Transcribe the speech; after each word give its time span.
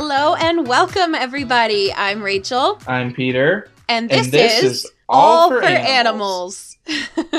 Hello 0.00 0.36
and 0.36 0.68
welcome, 0.68 1.12
everybody. 1.12 1.92
I'm 1.92 2.22
Rachel, 2.22 2.78
I'm 2.86 3.12
Peter. 3.12 3.68
and 3.88 4.08
this, 4.08 4.26
And 4.26 4.32
this 4.32 4.62
is, 4.62 4.84
is 4.84 4.90
All 5.08 5.48
for, 5.48 5.60
for 5.60 5.66
Animals. 5.66 6.76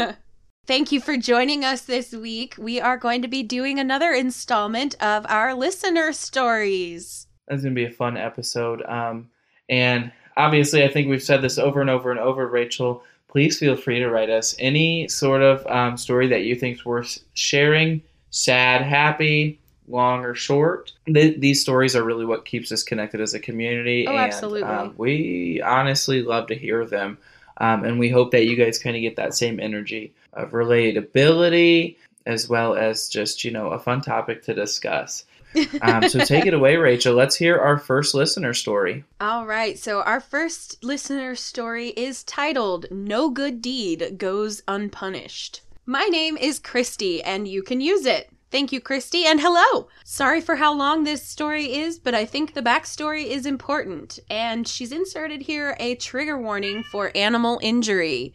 Thank 0.67 0.91
you 0.91 0.99
for 0.99 1.15
joining 1.15 1.63
us 1.63 1.83
this 1.83 2.11
week. 2.11 2.55
We 2.59 2.81
are 2.81 2.97
going 2.97 3.21
to 3.21 3.29
be 3.29 3.43
doing 3.43 3.79
another 3.79 4.11
installment 4.11 5.01
of 5.01 5.25
our 5.29 5.53
listener 5.53 6.11
stories. 6.11 7.27
That's 7.47 7.61
going 7.61 7.75
to 7.75 7.79
be 7.79 7.87
a 7.87 7.91
fun 7.91 8.17
episode. 8.17 8.83
Um, 8.85 9.29
and 9.69 10.11
obviously, 10.35 10.83
I 10.83 10.89
think 10.89 11.07
we've 11.07 11.23
said 11.23 11.41
this 11.41 11.57
over 11.57 11.79
and 11.79 11.89
over 11.89 12.11
and 12.11 12.19
over, 12.19 12.45
Rachel. 12.45 13.03
Please 13.29 13.57
feel 13.57 13.77
free 13.77 13.99
to 13.99 14.09
write 14.09 14.29
us 14.29 14.53
any 14.59 15.07
sort 15.07 15.43
of 15.43 15.65
um, 15.67 15.95
story 15.95 16.27
that 16.27 16.43
you 16.43 16.55
think 16.55 16.79
is 16.79 16.85
worth 16.85 17.19
sharing 17.35 18.01
sad, 18.31 18.81
happy, 18.81 19.58
long, 19.89 20.23
or 20.23 20.35
short. 20.35 20.91
Th- 21.05 21.39
these 21.39 21.61
stories 21.61 21.95
are 21.95 22.03
really 22.03 22.25
what 22.25 22.45
keeps 22.45 22.71
us 22.71 22.83
connected 22.83 23.21
as 23.21 23.33
a 23.33 23.39
community. 23.39 24.07
Oh, 24.07 24.11
and, 24.11 24.19
absolutely. 24.19 24.63
Um, 24.63 24.93
we 24.97 25.61
honestly 25.61 26.21
love 26.21 26.47
to 26.47 26.55
hear 26.55 26.85
them. 26.85 27.17
Um, 27.57 27.83
and 27.83 27.99
we 27.99 28.09
hope 28.09 28.31
that 28.31 28.45
you 28.45 28.55
guys 28.55 28.79
kind 28.79 28.95
of 28.95 29.01
get 29.01 29.17
that 29.17 29.33
same 29.33 29.59
energy 29.59 30.13
of 30.33 30.51
relatability 30.51 31.97
as 32.25 32.47
well 32.47 32.75
as 32.75 33.09
just, 33.09 33.43
you 33.43 33.51
know, 33.51 33.69
a 33.69 33.79
fun 33.79 34.01
topic 34.01 34.43
to 34.43 34.53
discuss. 34.53 35.25
Um, 35.81 36.07
so 36.07 36.19
take 36.19 36.45
it 36.45 36.53
away, 36.53 36.75
Rachel. 36.75 37.15
Let's 37.15 37.35
hear 37.35 37.57
our 37.57 37.79
first 37.79 38.13
listener 38.13 38.53
story. 38.53 39.03
All 39.19 39.47
right, 39.47 39.79
so 39.79 40.01
our 40.03 40.19
first 40.19 40.83
listener 40.83 41.33
story 41.33 41.87
is 41.87 42.23
titled 42.23 42.85
No 42.91 43.31
Good 43.31 43.59
Deed 43.59 44.19
Goes 44.19 44.61
Unpunished. 44.67 45.61
My 45.87 46.03
name 46.03 46.37
is 46.37 46.59
Christy, 46.59 47.23
and 47.23 47.47
you 47.47 47.63
can 47.63 47.81
use 47.81 48.05
it. 48.05 48.29
Thank 48.51 48.71
you, 48.71 48.81
Christy, 48.81 49.25
and 49.25 49.39
hello! 49.39 49.89
Sorry 50.03 50.41
for 50.41 50.55
how 50.55 50.73
long 50.73 51.03
this 51.03 51.23
story 51.23 51.75
is, 51.75 51.99
but 51.99 52.15
I 52.15 52.25
think 52.25 52.53
the 52.53 52.63
backstory 52.63 53.27
is 53.27 53.45
important, 53.45 54.17
and 54.27 54.67
she's 54.67 54.91
inserted 54.91 55.43
here 55.43 55.77
a 55.79 55.93
trigger 55.95 56.35
warning 56.35 56.83
for 56.91 57.11
animal 57.13 57.59
injury. 57.61 58.33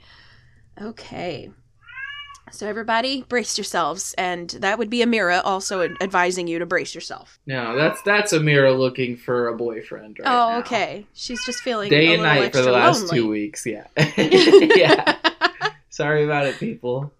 Okay. 0.80 1.50
So, 2.52 2.68
everybody, 2.68 3.22
brace 3.28 3.58
yourselves, 3.58 4.14
and 4.16 4.50
that 4.50 4.78
would 4.78 4.88
be 4.88 4.98
Amira 4.98 5.40
also 5.42 5.82
ad- 5.82 5.96
advising 6.00 6.46
you 6.46 6.60
to 6.60 6.66
brace 6.66 6.94
yourself. 6.94 7.40
No, 7.46 7.74
that's 7.74 8.00
that's 8.02 8.32
Amira 8.32 8.78
looking 8.78 9.16
for 9.16 9.48
a 9.48 9.56
boyfriend 9.56 10.20
right 10.20 10.28
oh, 10.28 10.50
now. 10.50 10.58
okay. 10.58 11.06
She's 11.14 11.44
just 11.44 11.58
feeling 11.60 11.90
Day 11.90 12.10
a 12.10 12.12
and 12.12 12.22
night 12.22 12.52
for 12.52 12.62
the 12.62 12.70
last 12.70 13.00
lonely. 13.00 13.16
two 13.16 13.28
weeks. 13.28 13.66
Yeah. 13.66 13.88
yeah. 14.16 15.16
Sorry 15.88 16.22
about 16.22 16.46
it, 16.46 16.60
people. 16.60 17.12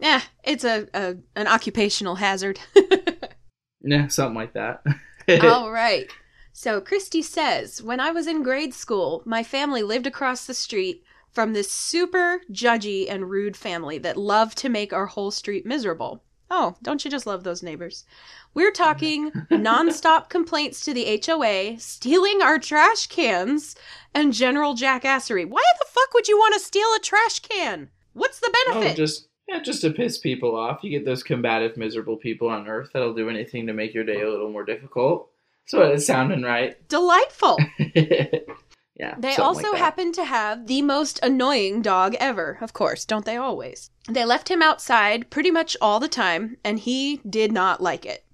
Yeah, 0.00 0.22
it's 0.42 0.64
a, 0.64 0.88
a 0.94 1.16
an 1.36 1.46
occupational 1.46 2.16
hazard. 2.16 2.58
Yeah, 3.82 4.08
something 4.08 4.34
like 4.34 4.52
that. 4.54 4.82
All 5.42 5.70
right. 5.70 6.10
So 6.52 6.80
Christy 6.80 7.22
says, 7.22 7.82
when 7.82 8.00
I 8.00 8.10
was 8.10 8.26
in 8.26 8.42
grade 8.42 8.74
school, 8.74 9.22
my 9.24 9.42
family 9.42 9.82
lived 9.82 10.06
across 10.06 10.44
the 10.44 10.54
street 10.54 11.02
from 11.30 11.52
this 11.52 11.70
super 11.70 12.42
judgy 12.52 13.06
and 13.08 13.30
rude 13.30 13.56
family 13.56 13.98
that 13.98 14.16
loved 14.16 14.58
to 14.58 14.68
make 14.68 14.92
our 14.92 15.06
whole 15.06 15.30
street 15.30 15.64
miserable. 15.64 16.22
Oh, 16.50 16.74
don't 16.82 17.04
you 17.04 17.10
just 17.10 17.26
love 17.26 17.44
those 17.44 17.62
neighbors? 17.62 18.04
We're 18.52 18.72
talking 18.72 19.30
nonstop 19.50 20.28
complaints 20.28 20.84
to 20.84 20.92
the 20.92 21.22
HOA, 21.24 21.78
stealing 21.78 22.42
our 22.42 22.58
trash 22.58 23.06
cans, 23.06 23.76
and 24.12 24.32
general 24.32 24.74
jackassery. 24.74 25.48
Why 25.48 25.62
the 25.78 25.86
fuck 25.88 26.12
would 26.12 26.26
you 26.26 26.36
want 26.36 26.54
to 26.54 26.60
steal 26.60 26.88
a 26.96 26.98
trash 26.98 27.38
can? 27.38 27.88
What's 28.12 28.40
the 28.40 28.52
oh, 28.52 28.72
benefit? 28.72 28.96
just 28.96 29.28
yeah, 29.50 29.60
just 29.60 29.80
to 29.80 29.90
piss 29.90 30.16
people 30.16 30.54
off. 30.54 30.84
You 30.84 30.90
get 30.90 31.04
those 31.04 31.24
combative, 31.24 31.76
miserable 31.76 32.16
people 32.16 32.48
on 32.48 32.68
Earth 32.68 32.90
that'll 32.92 33.14
do 33.14 33.28
anything 33.28 33.66
to 33.66 33.72
make 33.72 33.92
your 33.92 34.04
day 34.04 34.20
a 34.20 34.30
little 34.30 34.50
more 34.50 34.64
difficult. 34.64 35.28
So 35.66 35.82
it's 35.82 36.06
sounding 36.06 36.42
right. 36.42 36.76
Delightful. 36.88 37.58
yeah. 38.94 39.14
They 39.18 39.34
also 39.36 39.72
like 39.72 39.78
happen 39.78 40.12
to 40.12 40.24
have 40.24 40.68
the 40.68 40.82
most 40.82 41.18
annoying 41.22 41.82
dog 41.82 42.14
ever, 42.20 42.58
of 42.60 42.72
course, 42.72 43.04
don't 43.04 43.24
they 43.24 43.36
always? 43.36 43.90
They 44.08 44.24
left 44.24 44.48
him 44.48 44.62
outside 44.62 45.30
pretty 45.30 45.50
much 45.50 45.76
all 45.80 45.98
the 45.98 46.08
time, 46.08 46.56
and 46.64 46.78
he 46.78 47.20
did 47.28 47.50
not 47.50 47.82
like 47.82 48.06
it. 48.06 48.24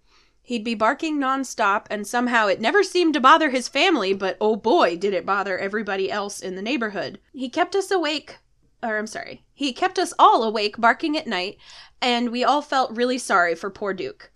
He'd 0.42 0.64
be 0.64 0.74
barking 0.74 1.18
nonstop, 1.18 1.86
and 1.90 2.06
somehow 2.06 2.46
it 2.46 2.60
never 2.60 2.82
seemed 2.82 3.14
to 3.14 3.20
bother 3.20 3.48
his 3.50 3.68
family, 3.68 4.12
but 4.12 4.36
oh 4.38 4.56
boy, 4.56 4.98
did 4.98 5.14
it 5.14 5.24
bother 5.24 5.58
everybody 5.58 6.10
else 6.10 6.40
in 6.40 6.56
the 6.56 6.62
neighborhood. 6.62 7.20
He 7.32 7.48
kept 7.48 7.74
us 7.74 7.90
awake, 7.90 8.36
or 8.82 8.98
I'm 8.98 9.06
sorry, 9.06 9.45
he 9.56 9.72
kept 9.72 9.98
us 9.98 10.12
all 10.18 10.44
awake 10.44 10.78
barking 10.78 11.16
at 11.16 11.26
night, 11.26 11.56
and 12.02 12.28
we 12.30 12.44
all 12.44 12.60
felt 12.60 12.94
really 12.94 13.16
sorry 13.16 13.54
for 13.54 13.70
poor 13.70 13.94
Duke. 13.94 14.30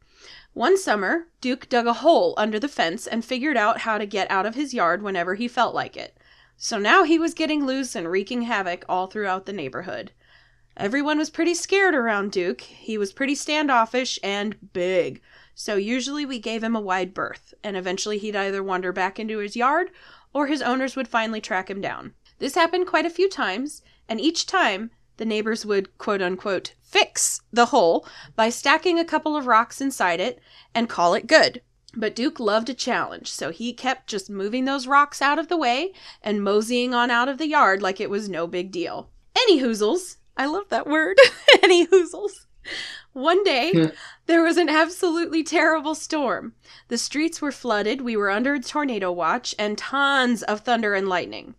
One 0.55 0.79
summer, 0.79 1.27
Duke 1.43 1.69
dug 1.69 1.87
a 1.87 1.93
hole 1.93 2.33
under 2.39 2.59
the 2.59 2.69
fence 2.69 3.07
and 3.07 3.23
figured 3.23 3.59
out 3.59 3.81
how 3.81 3.99
to 3.99 4.07
get 4.07 4.31
out 4.31 4.47
of 4.47 4.55
his 4.55 4.73
yard 4.73 5.03
whenever 5.03 5.35
he 5.35 5.47
felt 5.47 5.75
like 5.75 5.95
it. 5.95 6.17
So 6.57 6.79
now 6.79 7.05
he 7.05 7.19
was 7.19 7.35
getting 7.35 7.67
loose 7.67 7.95
and 7.95 8.11
wreaking 8.11 8.43
havoc 8.43 8.83
all 8.89 9.09
throughout 9.09 9.45
the 9.45 9.53
neighborhood. 9.53 10.13
Everyone 10.75 11.19
was 11.19 11.29
pretty 11.29 11.53
scared 11.53 11.95
around 11.95 12.33
Duke. 12.33 12.63
He 12.63 12.97
was 12.97 13.13
pretty 13.13 13.35
standoffish 13.35 14.19
and 14.23 14.73
big. 14.73 15.21
So 15.55 15.77
usually 15.77 16.25
we 16.25 16.39
gave 16.39 16.65
him 16.65 16.75
a 16.75 16.81
wide 16.81 17.13
berth, 17.13 17.53
and 17.63 17.77
eventually 17.77 18.17
he'd 18.17 18.37
either 18.37 18.63
wander 18.63 18.91
back 18.91 19.21
into 19.21 19.37
his 19.37 19.55
yard 19.55 19.91
or 20.33 20.47
his 20.47 20.63
owners 20.63 20.97
would 20.97 21.09
finally 21.09 21.43
track 21.43 21.69
him 21.69 21.83
down. 21.83 22.15
This 22.39 22.55
happened 22.55 22.87
quite 22.87 23.05
a 23.05 23.11
few 23.11 23.29
times, 23.29 23.83
and 24.09 24.19
each 24.19 24.47
time 24.47 24.91
the 25.21 25.27
neighbors 25.27 25.67
would 25.67 25.99
quote 25.99 26.23
unquote 26.23 26.73
fix 26.81 27.43
the 27.53 27.67
hole 27.67 28.09
by 28.35 28.49
stacking 28.49 28.99
a 28.99 29.05
couple 29.05 29.37
of 29.37 29.47
rocks 29.47 29.79
inside 29.79 30.19
it 30.19 30.41
and 30.75 30.89
call 30.89 31.13
it 31.13 31.27
good. 31.27 31.61
But 31.95 32.17
Duke 32.17 32.41
loved 32.41 32.71
a 32.71 32.75
challenge, 32.75 33.31
so 33.31 33.51
he 33.51 33.75
kept 33.75 34.07
just 34.07 34.31
moving 34.31 34.65
those 34.65 34.87
rocks 34.87 35.21
out 35.21 35.39
of 35.39 35.49
the 35.49 35.59
way 35.59 35.93
and 36.23 36.43
moseying 36.43 36.95
on 36.95 37.11
out 37.11 37.29
of 37.29 37.37
the 37.37 37.49
yard 37.49 37.83
like 37.83 38.01
it 38.01 38.09
was 38.09 38.31
no 38.31 38.47
big 38.47 38.73
deal. 38.73 39.11
Any 39.37 39.61
hoozles, 39.61 40.17
I 40.39 40.47
love 40.47 40.71
that 40.71 40.87
word, 40.87 41.19
any 41.63 41.87
hoozles. 41.87 42.47
One 43.13 43.45
day, 43.45 43.93
there 44.25 44.43
was 44.43 44.57
an 44.57 44.71
absolutely 44.71 45.43
terrible 45.43 45.95
storm. 45.95 46.55
The 46.89 46.97
streets 46.97 47.43
were 47.43 47.53
flooded, 47.53 48.01
we 48.01 48.17
were 48.17 48.31
under 48.31 48.55
a 48.55 48.61
tornado 48.61 49.13
watch, 49.13 49.55
and 49.59 49.77
tons 49.77 50.43
of 50.45 50.61
thunder 50.61 50.95
and 50.95 51.11
lightning. 51.11 51.57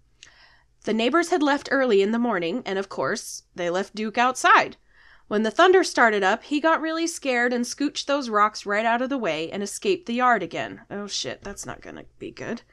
The 0.83 0.93
neighbors 0.93 1.29
had 1.29 1.43
left 1.43 1.69
early 1.71 2.01
in 2.01 2.11
the 2.11 2.17
morning, 2.17 2.63
and 2.65 2.79
of 2.79 2.89
course, 2.89 3.43
they 3.55 3.69
left 3.69 3.93
Duke 3.93 4.17
outside. 4.17 4.77
When 5.27 5.43
the 5.43 5.51
thunder 5.51 5.83
started 5.83 6.23
up, 6.23 6.43
he 6.43 6.59
got 6.59 6.81
really 6.81 7.07
scared 7.07 7.53
and 7.53 7.63
scooched 7.63 8.05
those 8.05 8.29
rocks 8.29 8.65
right 8.65 8.85
out 8.85 9.01
of 9.01 9.09
the 9.09 9.17
way 9.17 9.49
and 9.51 9.63
escaped 9.63 10.07
the 10.07 10.15
yard 10.15 10.43
again. 10.43 10.81
Oh 10.89 11.07
shit, 11.07 11.43
that's 11.43 11.65
not 11.65 11.81
gonna 11.81 12.05
be 12.19 12.31
good. 12.31 12.63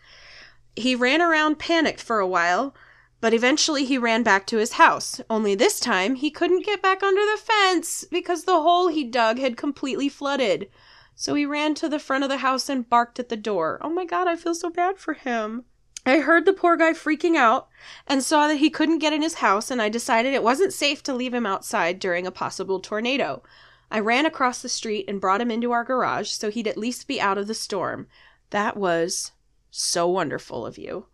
He 0.74 0.94
ran 0.94 1.20
around 1.20 1.58
panicked 1.58 2.00
for 2.00 2.18
a 2.18 2.26
while, 2.26 2.74
but 3.20 3.34
eventually 3.34 3.84
he 3.84 3.98
ran 3.98 4.22
back 4.22 4.46
to 4.46 4.56
his 4.56 4.72
house. 4.72 5.20
Only 5.28 5.54
this 5.54 5.78
time 5.78 6.14
he 6.14 6.30
couldn't 6.30 6.64
get 6.64 6.82
back 6.82 7.02
under 7.02 7.20
the 7.20 7.40
fence 7.40 8.04
because 8.10 8.44
the 8.44 8.62
hole 8.62 8.88
he 8.88 9.04
dug 9.04 9.38
had 9.38 9.56
completely 9.56 10.08
flooded. 10.08 10.70
So 11.14 11.34
he 11.34 11.44
ran 11.44 11.74
to 11.76 11.88
the 11.88 11.98
front 11.98 12.24
of 12.24 12.30
the 12.30 12.38
house 12.38 12.68
and 12.68 12.88
barked 12.88 13.18
at 13.18 13.28
the 13.28 13.36
door. 13.36 13.78
Oh 13.82 13.90
my 13.90 14.04
god, 14.04 14.28
I 14.28 14.36
feel 14.36 14.54
so 14.54 14.70
bad 14.70 14.98
for 14.98 15.14
him. 15.14 15.64
I 16.06 16.18
heard 16.18 16.46
the 16.46 16.52
poor 16.52 16.76
guy 16.76 16.92
freaking 16.92 17.36
out 17.36 17.68
and 18.06 18.22
saw 18.22 18.48
that 18.48 18.56
he 18.56 18.70
couldn't 18.70 18.98
get 19.00 19.12
in 19.12 19.22
his 19.22 19.34
house, 19.34 19.70
and 19.70 19.82
I 19.82 19.88
decided 19.88 20.32
it 20.32 20.42
wasn't 20.42 20.72
safe 20.72 21.02
to 21.04 21.14
leave 21.14 21.34
him 21.34 21.46
outside 21.46 21.98
during 21.98 22.26
a 22.26 22.30
possible 22.30 22.80
tornado. 22.80 23.42
I 23.90 24.00
ran 24.00 24.26
across 24.26 24.62
the 24.62 24.68
street 24.68 25.06
and 25.08 25.20
brought 25.20 25.40
him 25.40 25.50
into 25.50 25.72
our 25.72 25.84
garage 25.84 26.30
so 26.30 26.50
he'd 26.50 26.66
at 26.66 26.76
least 26.76 27.08
be 27.08 27.20
out 27.20 27.38
of 27.38 27.46
the 27.46 27.54
storm. 27.54 28.06
That 28.50 28.76
was 28.76 29.32
so 29.70 30.06
wonderful 30.08 30.64
of 30.64 30.78
you. 30.78 31.06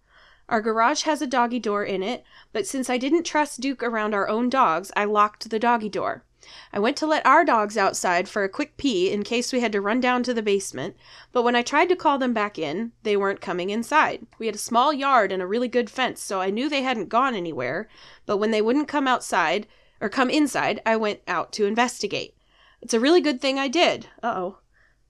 Our 0.49 0.61
garage 0.61 1.03
has 1.03 1.23
a 1.23 1.27
doggy 1.27 1.59
door 1.59 1.85
in 1.85 2.03
it, 2.03 2.23
but 2.53 2.67
since 2.67 2.91
I 2.91 2.99
didn't 2.99 3.25
trust 3.25 3.61
Duke 3.61 3.83
around 3.83 4.15
our 4.15 4.29
own 4.29 4.51
dogs, 4.51 4.93
I 4.97 5.05
locked 5.05 5.49
the 5.49 5.59
doggy 5.59 5.89
door. 5.89 6.25
I 6.73 6.79
went 6.79 6.97
to 6.99 7.07
let 7.07 7.25
our 7.27 7.45
dogs 7.45 7.77
outside 7.77 8.29
for 8.29 8.45
a 8.45 8.49
quick 8.49 8.77
pee 8.77 9.11
in 9.11 9.23
case 9.23 9.53
we 9.53 9.61
had 9.61 9.73
to 9.73 9.81
run 9.81 10.01
down 10.01 10.23
to 10.25 10.35
the 10.35 10.43
basement, 10.43 10.97
but 11.33 11.43
when 11.43 11.55
I 11.55 11.63
tried 11.63 11.89
to 11.91 11.97
call 11.97 12.19
them 12.19 12.33
back 12.33 12.59
in, 12.59 12.93
they 13.03 13.17
weren't 13.17 13.41
coming 13.41 13.71
inside. 13.71 14.27
We 14.39 14.47
had 14.47 14.55
a 14.55 14.59
small 14.59 14.93
yard 14.93 15.33
and 15.33 15.43
a 15.43 15.47
really 15.47 15.69
good 15.69 15.91
fence, 15.91 16.21
so 16.23 16.41
I 16.41 16.51
knew 16.51 16.69
they 16.69 16.83
hadn't 16.83 17.09
gone 17.09 17.35
anywhere, 17.35 17.89
but 18.27 18.39
when 18.39 18.51
they 18.51 18.63
wouldn't 18.63 18.89
come 18.89 19.09
outside, 19.09 19.67
or 20.01 20.09
come 20.09 20.31
inside, 20.31 20.83
I 20.85 20.97
went 20.97 21.21
out 21.27 21.53
to 21.53 21.67
investigate. 21.67 22.35
It's 22.83 22.95
a 22.95 23.01
really 23.01 23.21
good 23.21 23.41
thing 23.41 23.59
I 23.59 23.69
did. 23.69 24.09
Oh. 24.23 24.59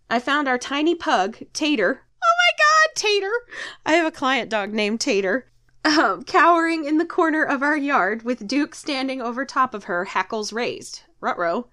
I 0.08 0.18
found 0.18 0.46
our 0.46 0.58
tiny 0.58 0.94
pug, 0.94 1.38
Tater. 1.52 2.02
Oh 2.22 2.34
my 2.38 2.50
god, 2.58 2.94
Tater! 2.94 3.32
I 3.84 3.94
have 3.94 4.06
a 4.06 4.12
client 4.12 4.50
dog 4.50 4.72
named 4.72 5.00
Tater. 5.00 5.50
Um, 5.84 6.22
cowering 6.24 6.84
in 6.86 6.96
the 6.98 7.04
corner 7.04 7.42
of 7.42 7.62
our 7.62 7.76
yard 7.76 8.22
with 8.22 8.48
Duke 8.48 8.74
standing 8.74 9.20
over 9.20 9.44
top 9.44 9.74
of 9.74 9.84
her, 9.84 10.06
hackles 10.06 10.52
raised. 10.52 11.02
Rutro. 11.24 11.68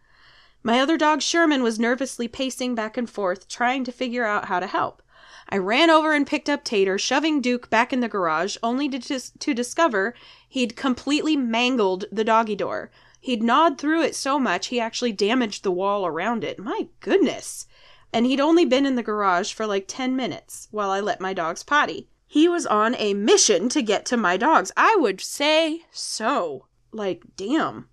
My 0.63 0.79
other 0.79 0.97
dog 0.97 1.21
Sherman 1.21 1.61
was 1.61 1.79
nervously 1.79 2.27
pacing 2.27 2.73
back 2.73 2.97
and 2.97 3.09
forth, 3.09 3.47
trying 3.47 3.83
to 3.83 3.91
figure 3.91 4.25
out 4.25 4.45
how 4.45 4.59
to 4.59 4.67
help. 4.67 5.01
I 5.49 5.57
ran 5.57 5.89
over 5.89 6.13
and 6.13 6.25
picked 6.25 6.49
up 6.49 6.63
Tater, 6.63 6.97
shoving 6.97 7.41
Duke 7.41 7.69
back 7.69 7.91
in 7.91 7.99
the 7.99 8.07
garage, 8.07 8.57
only 8.63 8.87
to, 8.89 8.99
dis- 8.99 9.33
to 9.39 9.53
discover 9.53 10.13
he'd 10.47 10.75
completely 10.75 11.35
mangled 11.35 12.05
the 12.11 12.23
doggy 12.23 12.55
door. 12.55 12.89
He'd 13.19 13.43
gnawed 13.43 13.77
through 13.77 14.03
it 14.03 14.15
so 14.15 14.39
much 14.39 14.67
he 14.67 14.79
actually 14.79 15.11
damaged 15.11 15.63
the 15.63 15.71
wall 15.71 16.05
around 16.05 16.43
it. 16.43 16.57
My 16.57 16.87
goodness. 17.01 17.67
and 18.13 18.25
he'd 18.25 18.39
only 18.41 18.65
been 18.65 18.85
in 18.85 18.95
the 18.95 19.03
garage 19.03 19.53
for 19.53 19.65
like 19.65 19.85
10 19.87 20.15
minutes 20.15 20.67
while 20.71 20.89
I 20.89 20.99
let 20.99 21.21
my 21.21 21.33
dogs 21.33 21.63
potty. 21.63 22.07
He 22.27 22.47
was 22.47 22.65
on 22.65 22.95
a 22.95 23.13
mission 23.13 23.69
to 23.69 23.81
get 23.81 24.05
to 24.07 24.17
my 24.17 24.37
dogs. 24.37 24.71
I 24.75 24.95
would 24.99 25.21
say 25.21 25.81
so. 25.91 26.67
Like, 26.91 27.23
damn. 27.35 27.87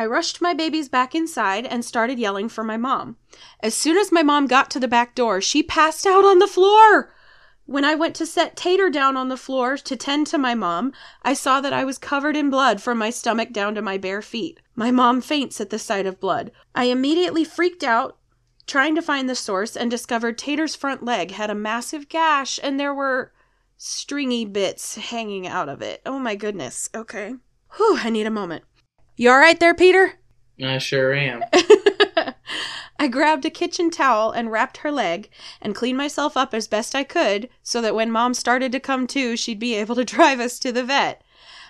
I 0.00 0.06
rushed 0.06 0.40
my 0.40 0.54
babies 0.54 0.88
back 0.88 1.14
inside 1.14 1.66
and 1.66 1.84
started 1.84 2.18
yelling 2.18 2.48
for 2.48 2.64
my 2.64 2.78
mom. 2.78 3.18
As 3.62 3.74
soon 3.74 3.98
as 3.98 4.10
my 4.10 4.22
mom 4.22 4.46
got 4.46 4.70
to 4.70 4.80
the 4.80 4.88
back 4.88 5.14
door, 5.14 5.42
she 5.42 5.62
passed 5.62 6.06
out 6.06 6.24
on 6.24 6.38
the 6.38 6.46
floor. 6.46 7.12
When 7.66 7.84
I 7.84 7.96
went 7.96 8.16
to 8.16 8.24
set 8.24 8.56
Tater 8.56 8.88
down 8.88 9.18
on 9.18 9.28
the 9.28 9.36
floor 9.36 9.76
to 9.76 9.96
tend 9.96 10.26
to 10.28 10.38
my 10.38 10.54
mom, 10.54 10.94
I 11.20 11.34
saw 11.34 11.60
that 11.60 11.74
I 11.74 11.84
was 11.84 11.98
covered 11.98 12.34
in 12.34 12.48
blood 12.48 12.80
from 12.80 12.96
my 12.96 13.10
stomach 13.10 13.52
down 13.52 13.74
to 13.74 13.82
my 13.82 13.98
bare 13.98 14.22
feet. 14.22 14.60
My 14.74 14.90
mom 14.90 15.20
faints 15.20 15.60
at 15.60 15.68
the 15.68 15.78
sight 15.78 16.06
of 16.06 16.18
blood. 16.18 16.50
I 16.74 16.84
immediately 16.84 17.44
freaked 17.44 17.84
out, 17.84 18.16
trying 18.66 18.94
to 18.94 19.02
find 19.02 19.28
the 19.28 19.34
source, 19.34 19.76
and 19.76 19.90
discovered 19.90 20.38
Tater's 20.38 20.74
front 20.74 21.04
leg 21.04 21.32
had 21.32 21.50
a 21.50 21.54
massive 21.54 22.08
gash 22.08 22.58
and 22.62 22.80
there 22.80 22.94
were 22.94 23.34
stringy 23.76 24.46
bits 24.46 24.94
hanging 24.94 25.46
out 25.46 25.68
of 25.68 25.82
it. 25.82 26.00
Oh 26.06 26.18
my 26.18 26.36
goodness. 26.36 26.88
Okay. 26.94 27.34
Whew, 27.76 27.98
I 27.98 28.08
need 28.08 28.26
a 28.26 28.30
moment. 28.30 28.64
You 29.20 29.28
all 29.28 29.36
right 29.36 29.60
there, 29.60 29.74
Peter? 29.74 30.14
I 30.64 30.78
sure 30.78 31.12
am. 31.12 31.44
I 32.98 33.06
grabbed 33.06 33.44
a 33.44 33.50
kitchen 33.50 33.90
towel 33.90 34.30
and 34.30 34.50
wrapped 34.50 34.78
her 34.78 34.90
leg 34.90 35.28
and 35.60 35.74
cleaned 35.74 35.98
myself 35.98 36.38
up 36.38 36.54
as 36.54 36.66
best 36.66 36.94
I 36.94 37.04
could 37.04 37.50
so 37.62 37.82
that 37.82 37.94
when 37.94 38.10
mom 38.10 38.32
started 38.32 38.72
to 38.72 38.80
come 38.80 39.06
to, 39.08 39.36
she'd 39.36 39.58
be 39.58 39.74
able 39.74 39.94
to 39.96 40.04
drive 40.06 40.40
us 40.40 40.58
to 40.60 40.72
the 40.72 40.82
vet. 40.82 41.22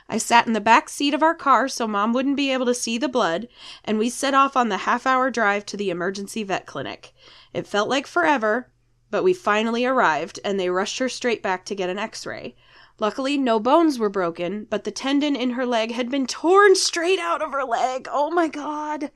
I 0.09 0.17
sat 0.17 0.47
in 0.47 0.53
the 0.53 0.61
back 0.61 0.89
seat 0.89 1.13
of 1.13 1.25
our 1.25 1.35
car 1.35 1.67
so 1.67 1.89
mom 1.89 2.13
wouldn't 2.13 2.37
be 2.37 2.53
able 2.53 2.67
to 2.67 2.73
see 2.75 2.99
the 2.99 3.09
blood, 3.09 3.49
and 3.85 3.99
we 3.99 4.11
set 4.11 4.33
off 4.33 4.57
on 4.57 4.69
the 4.69 4.87
half 4.87 5.05
hour 5.05 5.29
drive 5.29 5.67
to 5.67 5.77
the 5.77 5.91
emergency 5.91 6.45
vet 6.45 6.67
clinic. 6.67 7.13
It 7.53 7.67
felt 7.67 7.89
like 7.89 8.07
forever, 8.07 8.71
but 9.11 9.25
we 9.25 9.35
finally 9.35 9.85
arrived 9.85 10.39
and 10.45 10.61
they 10.61 10.71
rushed 10.71 11.01
her 11.01 11.09
straight 11.09 11.43
back 11.43 11.65
to 11.65 11.75
get 11.75 11.91
an 11.91 11.99
x 11.99 12.25
ray. 12.25 12.55
Luckily, 13.01 13.39
no 13.39 13.59
bones 13.59 13.99
were 13.99 14.11
broken, 14.11 14.67
but 14.69 14.85
the 14.85 14.91
tendon 14.91 15.35
in 15.35 15.53
her 15.53 15.65
leg 15.65 15.93
had 15.93 16.11
been 16.11 16.27
torn 16.27 16.77
straight 16.77 17.19
out 17.19 17.41
of 17.41 17.53
her 17.53 17.65
leg. 17.65 18.07
Oh 18.13 18.31
my 18.31 18.47
god. 18.47 19.11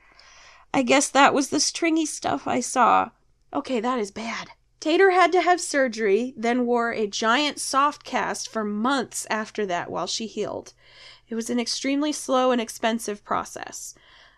I 0.73 0.81
guess 0.81 1.07
that 1.09 1.35
was 1.35 1.49
the 1.49 1.59
stringy 1.59 2.07
stuff 2.07 2.47
I 2.47 2.59
saw. 2.59 3.11
Okay, 3.53 3.79
that 3.79 3.99
is 3.99 4.09
bad. 4.09 4.49
Tater 4.79 5.11
had 5.11 5.31
to 5.31 5.41
have 5.41 5.61
surgery, 5.61 6.33
then 6.35 6.65
wore 6.65 6.91
a 6.91 7.07
giant 7.07 7.59
soft 7.59 8.03
cast 8.03 8.49
for 8.49 8.63
months 8.63 9.27
after 9.29 9.65
that 9.67 9.89
while 9.89 10.07
she 10.07 10.25
healed. 10.25 10.73
It 11.29 11.35
was 11.35 11.49
an 11.51 11.59
extremely 11.59 12.11
slow 12.11 12.51
and 12.51 12.59
expensive 12.59 13.23
process. 13.23 13.93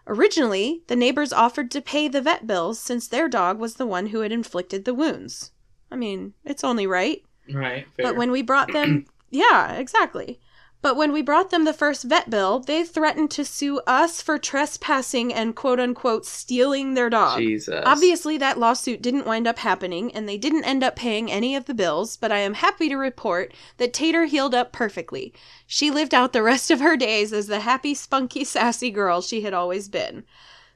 Originally, 0.06 0.84
the 0.88 0.96
neighbors 0.96 1.34
offered 1.34 1.72
to 1.72 1.82
pay 1.82 2.08
the 2.08 2.22
vet 2.22 2.48
bills 2.48 2.80
since 2.80 3.08
their 3.08 3.28
dog 3.28 3.60
was 3.60 3.76
the 3.76 3.88
one 3.88 4.08
who 4.08 4.20
had 4.20 4.32
inflicted 4.32 4.86
the 4.86 4.94
wounds. 4.94 5.52
I 5.90 5.96
mean, 5.96 6.34
it's 6.46 6.64
only 6.64 6.86
right. 6.86 7.24
Right. 7.52 7.88
Fair. 7.96 8.06
But 8.06 8.18
when 8.18 8.32
we 8.32 8.42
brought 8.42 8.72
them, 8.72 9.06
yeah, 9.30 9.74
exactly. 9.74 10.40
But 10.80 10.96
when 10.96 11.12
we 11.12 11.24
brought 11.24 11.50
them 11.50 11.66
the 11.66 11.74
first 11.74 12.04
vet 12.04 12.30
bill, 12.30 12.60
they 12.60 12.84
threatened 12.84 13.32
to 13.32 13.44
sue 13.44 13.82
us 13.88 14.22
for 14.22 14.38
trespassing 14.38 15.34
and 15.34 15.56
quote 15.56 15.80
unquote 15.80 16.26
stealing 16.26 16.94
their 16.94 17.10
dog. 17.10 17.40
Jesus. 17.40 17.84
Obviously, 17.86 18.38
that 18.38 18.60
lawsuit 18.60 19.02
didn't 19.02 19.26
wind 19.26 19.48
up 19.48 19.60
happening, 19.60 20.14
and 20.14 20.30
they 20.30 20.38
didn't 20.38 20.66
end 20.66 20.84
up 20.84 20.96
paying 20.96 21.32
any 21.32 21.56
of 21.56 21.66
the 21.66 21.74
bills, 21.74 22.16
but 22.16 22.32
I 22.32 22.38
am 22.40 22.54
happy 22.54 22.90
to 22.90 22.96
report 22.96 23.54
that 23.78 23.92
Tater 23.92 24.26
healed 24.26 24.54
up 24.54 24.72
perfectly. 24.72 25.34
She 25.66 25.90
lived 25.90 26.14
out 26.14 26.32
the 26.32 26.44
rest 26.44 26.70
of 26.70 26.80
her 26.80 26.96
days 26.96 27.34
as 27.34 27.48
the 27.48 27.62
happy, 27.62 27.96
spunky, 27.96 28.44
sassy 28.44 28.92
girl 28.92 29.22
she 29.22 29.42
had 29.42 29.54
always 29.54 29.90
been. 29.90 30.26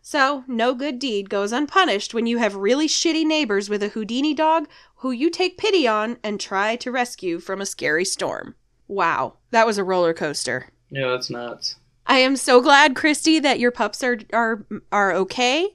So, 0.04 0.44
no 0.48 0.74
good 0.74 0.98
deed 0.98 1.30
goes 1.30 1.52
unpunished 1.52 2.12
when 2.12 2.26
you 2.26 2.40
have 2.40 2.56
really 2.56 2.88
shitty 2.88 3.24
neighbors 3.24 3.70
with 3.70 3.84
a 3.84 3.90
Houdini 3.90 4.34
dog 4.34 4.68
who 5.02 5.12
you 5.12 5.30
take 5.30 5.58
pity 5.58 5.88
on 5.88 6.18
and 6.24 6.40
try 6.40 6.76
to 6.76 6.92
rescue 6.92 7.40
from 7.40 7.60
a 7.60 7.66
scary 7.66 8.06
storm. 8.06 8.56
Wow, 8.88 9.38
that 9.50 9.66
was 9.66 9.78
a 9.78 9.84
roller 9.84 10.14
coaster. 10.14 10.68
Yeah, 10.92 11.10
that's 11.10 11.30
nuts. 11.30 11.76
I 12.06 12.18
am 12.18 12.36
so 12.36 12.62
glad, 12.62 12.96
Christy, 12.96 13.40
that 13.40 13.60
your 13.60 13.72
pups 13.72 14.04
are 14.04 14.20
are 14.32 14.66
are 14.92 15.14
okay. 15.14 15.70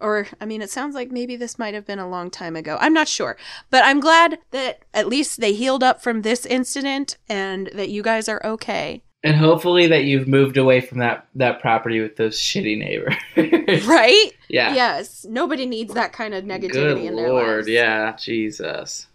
Or 0.00 0.28
I 0.40 0.46
mean, 0.46 0.62
it 0.62 0.70
sounds 0.70 0.94
like 0.94 1.10
maybe 1.10 1.36
this 1.36 1.58
might 1.58 1.74
have 1.74 1.84
been 1.84 1.98
a 1.98 2.08
long 2.08 2.30
time 2.30 2.56
ago. 2.56 2.78
I'm 2.80 2.94
not 2.94 3.08
sure, 3.08 3.36
but 3.68 3.84
I'm 3.84 4.00
glad 4.00 4.38
that 4.50 4.84
at 4.94 5.08
least 5.08 5.40
they 5.40 5.52
healed 5.52 5.82
up 5.82 6.02
from 6.02 6.22
this 6.22 6.46
incident 6.46 7.18
and 7.28 7.70
that 7.74 7.90
you 7.90 8.02
guys 8.02 8.28
are 8.28 8.40
okay. 8.44 9.02
And 9.22 9.36
hopefully 9.36 9.86
that 9.88 10.04
you've 10.04 10.26
moved 10.26 10.56
away 10.56 10.80
from 10.80 10.98
that 10.98 11.26
that 11.34 11.60
property 11.60 12.00
with 12.00 12.16
those 12.16 12.38
shitty 12.38 12.78
neighbors. 12.78 13.14
Right? 13.86 14.32
Yeah. 14.48 14.74
Yes. 14.74 15.26
Nobody 15.28 15.66
needs 15.66 15.94
that 15.94 16.12
kind 16.12 16.34
of 16.34 16.44
negativity 16.44 16.72
Good 16.72 16.98
in 16.98 17.16
their 17.16 17.28
lord. 17.28 17.56
lives. 17.56 17.68
Yeah. 17.68 18.16
Jesus. 18.16 19.06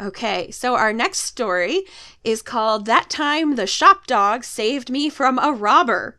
Okay, 0.00 0.50
so 0.50 0.74
our 0.74 0.92
next 0.92 1.18
story 1.20 1.82
is 2.24 2.42
called 2.42 2.86
"That 2.86 3.08
Time 3.08 3.54
the 3.54 3.66
Shop 3.66 4.06
Dog 4.06 4.42
Saved 4.42 4.90
Me 4.90 5.08
from 5.08 5.38
a 5.38 5.52
Robber," 5.52 6.18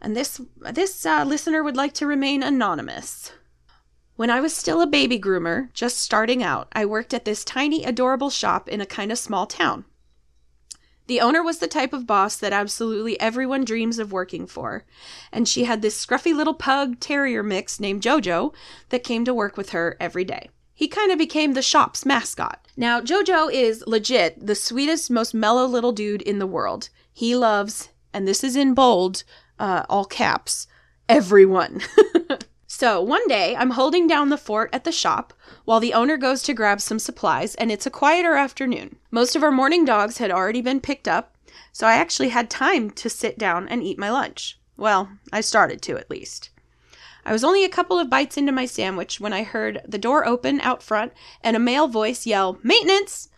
and 0.00 0.16
this 0.16 0.40
this 0.72 1.06
uh, 1.06 1.22
listener 1.24 1.62
would 1.62 1.76
like 1.76 1.92
to 1.94 2.06
remain 2.06 2.42
anonymous. 2.42 3.32
When 4.16 4.30
I 4.30 4.40
was 4.40 4.54
still 4.56 4.80
a 4.80 4.86
baby 4.88 5.20
groomer, 5.20 5.72
just 5.72 5.98
starting 5.98 6.42
out, 6.42 6.68
I 6.72 6.84
worked 6.84 7.14
at 7.14 7.24
this 7.24 7.44
tiny, 7.44 7.84
adorable 7.84 8.30
shop 8.30 8.68
in 8.68 8.80
a 8.80 8.86
kind 8.86 9.12
of 9.12 9.18
small 9.18 9.46
town. 9.46 9.84
The 11.12 11.20
owner 11.20 11.42
was 11.42 11.58
the 11.58 11.68
type 11.68 11.92
of 11.92 12.06
boss 12.06 12.36
that 12.36 12.54
absolutely 12.54 13.20
everyone 13.20 13.66
dreams 13.66 13.98
of 13.98 14.12
working 14.12 14.46
for, 14.46 14.86
and 15.30 15.46
she 15.46 15.64
had 15.64 15.82
this 15.82 16.06
scruffy 16.06 16.34
little 16.34 16.54
pug 16.54 17.00
terrier 17.00 17.42
mix 17.42 17.78
named 17.78 18.00
Jojo 18.00 18.54
that 18.88 19.04
came 19.04 19.26
to 19.26 19.34
work 19.34 19.58
with 19.58 19.72
her 19.72 19.94
every 20.00 20.24
day. 20.24 20.48
He 20.72 20.88
kind 20.88 21.12
of 21.12 21.18
became 21.18 21.52
the 21.52 21.60
shop's 21.60 22.06
mascot. 22.06 22.66
Now, 22.78 23.02
Jojo 23.02 23.52
is 23.52 23.84
legit 23.86 24.46
the 24.46 24.54
sweetest, 24.54 25.10
most 25.10 25.34
mellow 25.34 25.66
little 25.66 25.92
dude 25.92 26.22
in 26.22 26.38
the 26.38 26.46
world. 26.46 26.88
He 27.12 27.36
loves, 27.36 27.90
and 28.14 28.26
this 28.26 28.42
is 28.42 28.56
in 28.56 28.72
bold, 28.72 29.22
uh, 29.58 29.84
all 29.90 30.06
caps, 30.06 30.66
everyone. 31.10 31.82
so 32.74 33.02
one 33.02 33.28
day, 33.28 33.54
I'm 33.54 33.72
holding 33.72 34.06
down 34.06 34.30
the 34.30 34.38
fort 34.38 34.70
at 34.72 34.84
the 34.84 34.92
shop 34.92 35.34
while 35.66 35.78
the 35.78 35.92
owner 35.92 36.16
goes 36.16 36.42
to 36.44 36.54
grab 36.54 36.80
some 36.80 36.98
supplies, 36.98 37.54
and 37.56 37.70
it's 37.70 37.84
a 37.84 37.90
quieter 37.90 38.32
afternoon. 38.32 38.96
Most 39.10 39.36
of 39.36 39.42
our 39.42 39.52
morning 39.52 39.84
dogs 39.84 40.16
had 40.16 40.30
already 40.30 40.62
been 40.62 40.80
picked 40.80 41.06
up, 41.06 41.36
so 41.70 41.86
I 41.86 41.96
actually 41.96 42.30
had 42.30 42.48
time 42.48 42.90
to 42.92 43.10
sit 43.10 43.36
down 43.36 43.68
and 43.68 43.82
eat 43.82 43.98
my 43.98 44.08
lunch. 44.08 44.58
Well, 44.78 45.10
I 45.30 45.42
started 45.42 45.82
to 45.82 45.98
at 45.98 46.08
least. 46.08 46.48
I 47.26 47.32
was 47.32 47.44
only 47.44 47.62
a 47.62 47.68
couple 47.68 47.98
of 47.98 48.08
bites 48.08 48.38
into 48.38 48.52
my 48.52 48.64
sandwich 48.64 49.20
when 49.20 49.34
I 49.34 49.42
heard 49.42 49.82
the 49.86 49.98
door 49.98 50.26
open 50.26 50.58
out 50.62 50.82
front 50.82 51.12
and 51.44 51.54
a 51.54 51.60
male 51.60 51.88
voice 51.88 52.24
yell, 52.24 52.58
Maintenance! 52.62 53.28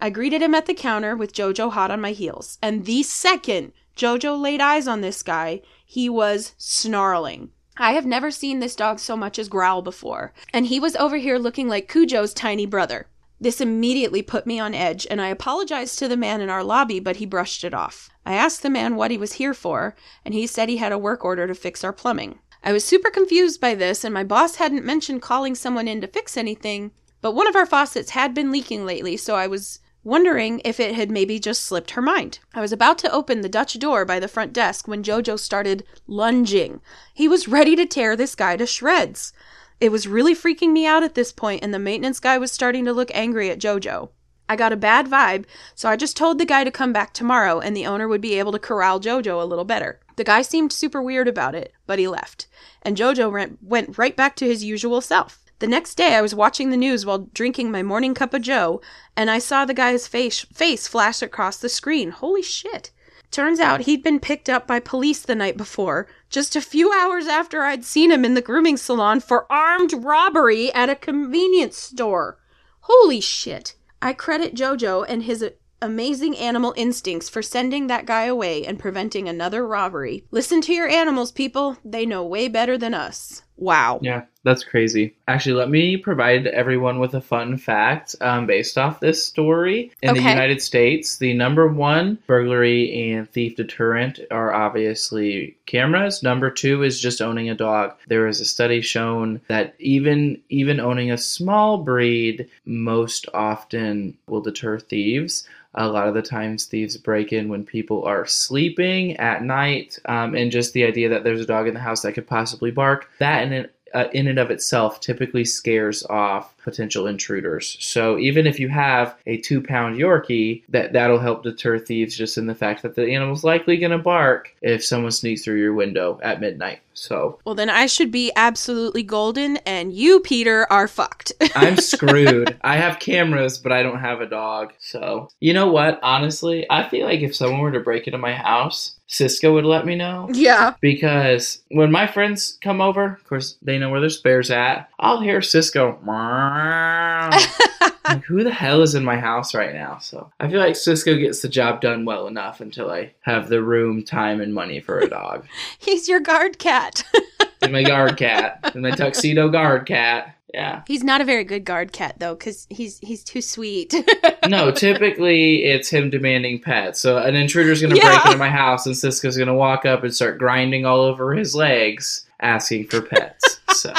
I 0.00 0.10
greeted 0.10 0.42
him 0.42 0.52
at 0.52 0.66
the 0.66 0.74
counter 0.74 1.14
with 1.14 1.32
Jojo 1.32 1.70
hot 1.70 1.92
on 1.92 2.00
my 2.00 2.10
heels, 2.10 2.58
and 2.60 2.86
the 2.86 3.04
second 3.04 3.72
Jojo 3.96 4.36
laid 4.36 4.60
eyes 4.60 4.88
on 4.88 5.00
this 5.00 5.22
guy, 5.22 5.62
he 5.86 6.08
was 6.08 6.54
snarling. 6.58 7.52
I 7.76 7.94
have 7.94 8.06
never 8.06 8.30
seen 8.30 8.60
this 8.60 8.76
dog 8.76 9.00
so 9.00 9.16
much 9.16 9.38
as 9.38 9.48
growl 9.48 9.82
before, 9.82 10.32
and 10.52 10.66
he 10.66 10.78
was 10.78 10.94
over 10.94 11.16
here 11.16 11.38
looking 11.38 11.68
like 11.68 11.90
Cujo's 11.90 12.32
tiny 12.32 12.66
brother. 12.66 13.08
This 13.40 13.60
immediately 13.60 14.22
put 14.22 14.46
me 14.46 14.60
on 14.60 14.74
edge, 14.74 15.08
and 15.10 15.20
I 15.20 15.26
apologized 15.26 15.98
to 15.98 16.06
the 16.06 16.16
man 16.16 16.40
in 16.40 16.48
our 16.48 16.62
lobby, 16.62 17.00
but 17.00 17.16
he 17.16 17.26
brushed 17.26 17.64
it 17.64 17.74
off. 17.74 18.08
I 18.24 18.34
asked 18.34 18.62
the 18.62 18.70
man 18.70 18.94
what 18.94 19.10
he 19.10 19.18
was 19.18 19.34
here 19.34 19.54
for, 19.54 19.96
and 20.24 20.34
he 20.34 20.46
said 20.46 20.68
he 20.68 20.76
had 20.76 20.92
a 20.92 20.98
work 20.98 21.24
order 21.24 21.48
to 21.48 21.54
fix 21.54 21.82
our 21.82 21.92
plumbing. 21.92 22.38
I 22.62 22.72
was 22.72 22.84
super 22.84 23.10
confused 23.10 23.60
by 23.60 23.74
this, 23.74 24.04
and 24.04 24.14
my 24.14 24.24
boss 24.24 24.54
hadn't 24.56 24.84
mentioned 24.84 25.20
calling 25.20 25.56
someone 25.56 25.88
in 25.88 26.00
to 26.00 26.06
fix 26.06 26.36
anything, 26.36 26.92
but 27.20 27.34
one 27.34 27.48
of 27.48 27.56
our 27.56 27.66
faucets 27.66 28.10
had 28.10 28.34
been 28.34 28.52
leaking 28.52 28.86
lately, 28.86 29.16
so 29.16 29.34
I 29.34 29.48
was 29.48 29.80
wondering 30.04 30.60
if 30.64 30.78
it 30.78 30.94
had 30.94 31.10
maybe 31.10 31.38
just 31.38 31.64
slipped 31.64 31.92
her 31.92 32.02
mind. 32.02 32.38
I 32.54 32.60
was 32.60 32.72
about 32.72 32.98
to 32.98 33.10
open 33.10 33.40
the 33.40 33.48
Dutch 33.48 33.78
door 33.78 34.04
by 34.04 34.20
the 34.20 34.28
front 34.28 34.52
desk 34.52 34.86
when 34.86 35.02
Jojo 35.02 35.38
started 35.38 35.84
lunging. 36.06 36.80
He 37.12 37.26
was 37.26 37.48
ready 37.48 37.74
to 37.74 37.86
tear 37.86 38.14
this 38.14 38.34
guy 38.34 38.56
to 38.56 38.66
shreds. 38.66 39.32
It 39.80 39.90
was 39.90 40.06
really 40.06 40.34
freaking 40.34 40.72
me 40.72 40.86
out 40.86 41.02
at 41.02 41.14
this 41.14 41.32
point, 41.32 41.64
and 41.64 41.74
the 41.74 41.78
maintenance 41.78 42.20
guy 42.20 42.38
was 42.38 42.52
starting 42.52 42.84
to 42.84 42.92
look 42.92 43.10
angry 43.12 43.50
at 43.50 43.58
Jojo. 43.58 44.10
I 44.48 44.56
got 44.56 44.72
a 44.72 44.76
bad 44.76 45.06
vibe, 45.06 45.46
so 45.74 45.88
I 45.88 45.96
just 45.96 46.16
told 46.16 46.38
the 46.38 46.44
guy 46.44 46.64
to 46.64 46.70
come 46.70 46.92
back 46.92 47.14
tomorrow 47.14 47.60
and 47.60 47.74
the 47.74 47.86
owner 47.86 48.06
would 48.06 48.20
be 48.20 48.38
able 48.38 48.52
to 48.52 48.58
corral 48.58 49.00
Jojo 49.00 49.40
a 49.40 49.46
little 49.46 49.64
better. 49.64 50.00
The 50.16 50.24
guy 50.24 50.42
seemed 50.42 50.72
super 50.72 51.02
weird 51.02 51.28
about 51.28 51.54
it, 51.54 51.72
but 51.86 51.98
he 51.98 52.06
left, 52.06 52.46
and 52.82 52.96
Jojo 52.96 53.56
went, 53.62 53.98
right 53.98 54.14
back 54.14 54.36
to 54.36 54.46
his 54.46 54.62
usual 54.62 55.00
self. 55.00 55.43
The 55.64 55.70
next 55.70 55.94
day, 55.94 56.14
I 56.14 56.20
was 56.20 56.34
watching 56.34 56.68
the 56.68 56.76
news 56.76 57.06
while 57.06 57.30
drinking 57.32 57.70
my 57.70 57.82
morning 57.82 58.12
cup 58.12 58.34
of 58.34 58.42
joe, 58.42 58.82
and 59.16 59.30
I 59.30 59.38
saw 59.38 59.64
the 59.64 59.72
guy's 59.72 60.06
face, 60.06 60.40
face 60.52 60.86
flash 60.86 61.22
across 61.22 61.56
the 61.56 61.70
screen. 61.70 62.10
Holy 62.10 62.42
shit. 62.42 62.90
Turns 63.30 63.58
out 63.58 63.80
he'd 63.80 64.02
been 64.02 64.20
picked 64.20 64.50
up 64.50 64.66
by 64.66 64.78
police 64.78 65.22
the 65.22 65.34
night 65.34 65.56
before, 65.56 66.06
just 66.28 66.54
a 66.54 66.60
few 66.60 66.92
hours 66.92 67.26
after 67.28 67.62
I'd 67.62 67.82
seen 67.82 68.10
him 68.10 68.26
in 68.26 68.34
the 68.34 68.42
grooming 68.42 68.76
salon 68.76 69.20
for 69.20 69.50
armed 69.50 69.94
robbery 69.94 70.70
at 70.74 70.90
a 70.90 70.94
convenience 70.94 71.78
store. 71.78 72.36
Holy 72.80 73.22
shit. 73.22 73.74
I 74.02 74.12
credit 74.12 74.54
Jojo 74.54 75.06
and 75.08 75.22
his 75.22 75.42
amazing 75.80 76.36
animal 76.36 76.74
instincts 76.76 77.30
for 77.30 77.40
sending 77.40 77.86
that 77.86 78.04
guy 78.06 78.24
away 78.24 78.66
and 78.66 78.78
preventing 78.78 79.30
another 79.30 79.66
robbery. 79.66 80.26
Listen 80.30 80.60
to 80.62 80.74
your 80.74 80.88
animals, 80.88 81.32
people. 81.32 81.78
They 81.84 82.04
know 82.04 82.22
way 82.22 82.48
better 82.48 82.76
than 82.76 82.92
us. 82.92 83.42
Wow. 83.56 84.00
Yeah, 84.02 84.24
that's 84.42 84.64
crazy. 84.64 85.14
Actually, 85.28 85.54
let 85.54 85.70
me 85.70 85.96
provide 85.96 86.48
everyone 86.48 86.98
with 86.98 87.14
a 87.14 87.20
fun 87.20 87.56
fact 87.56 88.16
um, 88.20 88.46
based 88.46 88.76
off 88.76 89.00
this 89.00 89.24
story. 89.24 89.92
In 90.02 90.14
the 90.14 90.20
United 90.20 90.60
States, 90.60 91.18
the 91.18 91.34
number 91.34 91.68
one 91.68 92.18
burglary 92.26 93.12
and 93.12 93.30
thief 93.30 93.56
deterrent 93.56 94.18
are 94.30 94.52
obviously 94.52 95.56
cameras. 95.66 96.22
Number 96.22 96.50
two 96.50 96.82
is 96.82 97.00
just 97.00 97.22
owning 97.22 97.48
a 97.48 97.54
dog. 97.54 97.94
There 98.08 98.26
is 98.26 98.40
a 98.40 98.44
study 98.44 98.80
shown 98.80 99.40
that 99.48 99.74
even 99.78 100.42
even 100.48 100.80
owning 100.80 101.10
a 101.12 101.18
small 101.18 101.78
breed 101.78 102.48
most 102.64 103.28
often 103.32 104.18
will 104.26 104.40
deter 104.40 104.78
thieves. 104.80 105.46
A 105.76 105.88
lot 105.88 106.06
of 106.06 106.14
the 106.14 106.22
times, 106.22 106.66
thieves 106.66 106.96
break 106.96 107.32
in 107.32 107.48
when 107.48 107.64
people 107.64 108.04
are 108.04 108.26
sleeping 108.26 109.16
at 109.16 109.42
night, 109.42 109.98
um, 110.04 110.36
and 110.36 110.52
just 110.52 110.72
the 110.72 110.84
idea 110.84 111.08
that 111.08 111.24
there's 111.24 111.40
a 111.40 111.46
dog 111.46 111.66
in 111.66 111.74
the 111.74 111.80
house 111.80 112.02
that 112.02 112.12
could 112.12 112.28
possibly 112.28 112.70
bark. 112.70 113.10
That 113.18 113.42
in 113.44 113.52
it, 113.52 113.74
uh, 113.94 114.08
in 114.12 114.26
and 114.26 114.38
of 114.38 114.50
itself 114.50 115.00
typically 115.00 115.44
scares 115.44 116.04
off 116.06 116.56
potential 116.58 117.06
intruders. 117.06 117.76
So 117.80 118.18
even 118.18 118.46
if 118.46 118.58
you 118.58 118.68
have 118.68 119.16
a 119.26 119.36
two 119.38 119.62
pound 119.62 119.96
Yorkie, 119.96 120.62
that 120.68 120.92
that'll 120.92 121.20
help 121.20 121.44
deter 121.44 121.78
thieves 121.78 122.16
just 122.16 122.36
in 122.36 122.46
the 122.46 122.54
fact 122.54 122.82
that 122.82 122.96
the 122.96 123.08
animal's 123.12 123.44
likely 123.44 123.76
going 123.76 123.92
to 123.92 123.98
bark 123.98 124.54
if 124.62 124.84
someone 124.84 125.12
sneaks 125.12 125.44
through 125.44 125.60
your 125.60 125.74
window 125.74 126.18
at 126.22 126.40
midnight. 126.40 126.80
So 126.94 127.38
Well, 127.44 127.54
then 127.54 127.70
I 127.70 127.86
should 127.86 128.10
be 128.10 128.32
absolutely 128.36 129.02
golden, 129.02 129.58
and 129.58 129.92
you, 129.92 130.20
Peter, 130.20 130.66
are 130.70 130.88
fucked. 130.88 131.32
I'm 131.54 131.76
screwed. 131.76 132.56
I 132.62 132.76
have 132.76 132.98
cameras, 132.98 133.58
but 133.58 133.72
I 133.72 133.82
don't 133.82 134.00
have 134.00 134.20
a 134.20 134.26
dog. 134.26 134.72
So, 134.78 135.28
you 135.40 135.52
know 135.52 135.68
what? 135.68 135.98
Honestly, 136.02 136.66
I 136.70 136.88
feel 136.88 137.06
like 137.06 137.20
if 137.20 137.36
someone 137.36 137.60
were 137.60 137.72
to 137.72 137.80
break 137.80 138.06
into 138.06 138.18
my 138.18 138.34
house, 138.34 138.96
Cisco 139.06 139.52
would 139.54 139.64
let 139.64 139.86
me 139.86 139.96
know. 139.96 140.28
yeah. 140.32 140.74
Because 140.80 141.62
when 141.70 141.92
my 141.92 142.06
friends 142.06 142.58
come 142.62 142.80
over, 142.80 143.12
of 143.12 143.24
course, 143.24 143.56
they 143.62 143.78
know 143.78 143.90
where 143.90 144.00
their 144.00 144.08
spare's 144.08 144.50
at. 144.50 144.88
I'll 144.98 145.20
hear 145.20 145.42
Cisco. 145.42 145.98
like, 148.14 148.24
who 148.24 148.42
the 148.44 148.52
hell 148.52 148.82
is 148.82 148.94
in 148.94 149.04
my 149.04 149.16
house 149.16 149.54
right 149.54 149.74
now? 149.74 149.98
So 149.98 150.30
I 150.40 150.48
feel 150.48 150.60
like 150.60 150.76
Cisco 150.76 151.16
gets 151.16 151.42
the 151.42 151.48
job 151.48 151.80
done 151.80 152.04
well 152.04 152.26
enough 152.26 152.60
until 152.60 152.90
I 152.90 153.12
have 153.22 153.48
the 153.48 153.62
room, 153.62 154.02
time, 154.02 154.40
and 154.40 154.54
money 154.54 154.80
for 154.80 154.98
a 154.98 155.08
dog. 155.08 155.46
He's 155.78 156.08
your 156.08 156.20
guard 156.20 156.58
cat. 156.58 157.04
and 157.62 157.72
my 157.72 157.82
guard 157.82 158.16
cat. 158.16 158.58
And 158.74 158.82
my 158.82 158.90
tuxedo 158.90 159.48
guard 159.48 159.86
cat. 159.86 160.36
Yeah. 160.52 160.82
He's 160.86 161.02
not 161.02 161.20
a 161.20 161.24
very 161.24 161.42
good 161.42 161.64
guard 161.64 161.92
cat 161.92 162.14
though, 162.20 162.36
because 162.36 162.68
he's 162.70 163.00
he's 163.00 163.24
too 163.24 163.42
sweet. 163.42 163.94
No, 164.46 164.70
typically 164.70 165.64
it's 165.64 165.88
him 165.88 166.10
demanding 166.10 166.60
pets. 166.60 167.00
So 167.00 167.16
an 167.16 167.34
intruder's 167.34 167.80
going 167.80 167.94
to 167.94 167.96
Yeah. 167.96 168.12
break 168.12 168.26
into 168.26 168.36
my 168.38 168.50
house, 168.50 168.84
and 168.84 168.94
Cisco's 168.94 169.38
going 169.38 169.48
to 169.48 169.54
walk 169.54 169.86
up 169.86 170.04
and 170.04 170.14
start 170.14 170.38
grinding 170.38 170.84
all 170.84 171.00
over 171.00 171.32
his 171.34 171.54
legs, 171.54 172.26
asking 172.40 172.88
for 172.88 173.00
pets. 173.00 173.58
so 173.72 173.92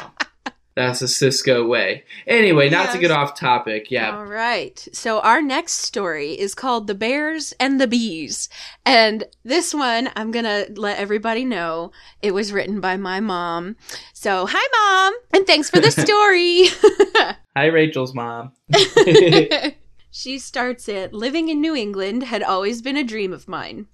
that's 0.75 1.01
a 1.01 1.07
Cisco 1.07 1.65
way. 1.65 2.03
Anyway, 2.27 2.69
not 2.69 2.91
to 2.91 2.97
get 2.97 3.09
off 3.09 3.39
topic. 3.39 3.89
Yeah. 3.89 4.17
All 4.17 4.25
right. 4.25 4.85
So 4.91 5.21
our 5.21 5.41
next 5.41 5.73
story 5.73 6.33
is 6.33 6.53
called 6.53 6.87
The 6.87 6.95
Bears 6.95 7.53
and 7.61 7.79
the 7.79 7.87
Bees. 7.87 8.49
And 8.85 9.23
this 9.45 9.73
one, 9.73 10.09
I'm 10.17 10.31
going 10.31 10.43
to 10.43 10.67
let 10.75 10.99
everybody 10.99 11.45
know 11.45 11.93
it 12.21 12.33
was 12.33 12.51
written 12.51 12.81
by 12.81 12.97
my 12.97 13.21
mom. 13.21 13.77
So, 14.13 14.45
hi, 14.49 14.67
mom. 14.73 15.13
And 15.33 15.47
thanks 15.47 15.69
for 15.69 15.79
the 15.79 15.91
story. 15.91 16.65
Hi, 17.55 17.67
Rachel's 17.67 18.13
mom. 18.13 18.51
she 20.11 20.39
starts 20.39 20.89
it 20.89 21.13
Living 21.13 21.47
in 21.47 21.61
New 21.61 21.73
England 21.73 22.23
had 22.23 22.43
always 22.43 22.81
been 22.81 22.97
a 22.97 23.03
dream 23.03 23.31
of 23.31 23.47
mine. 23.47 23.87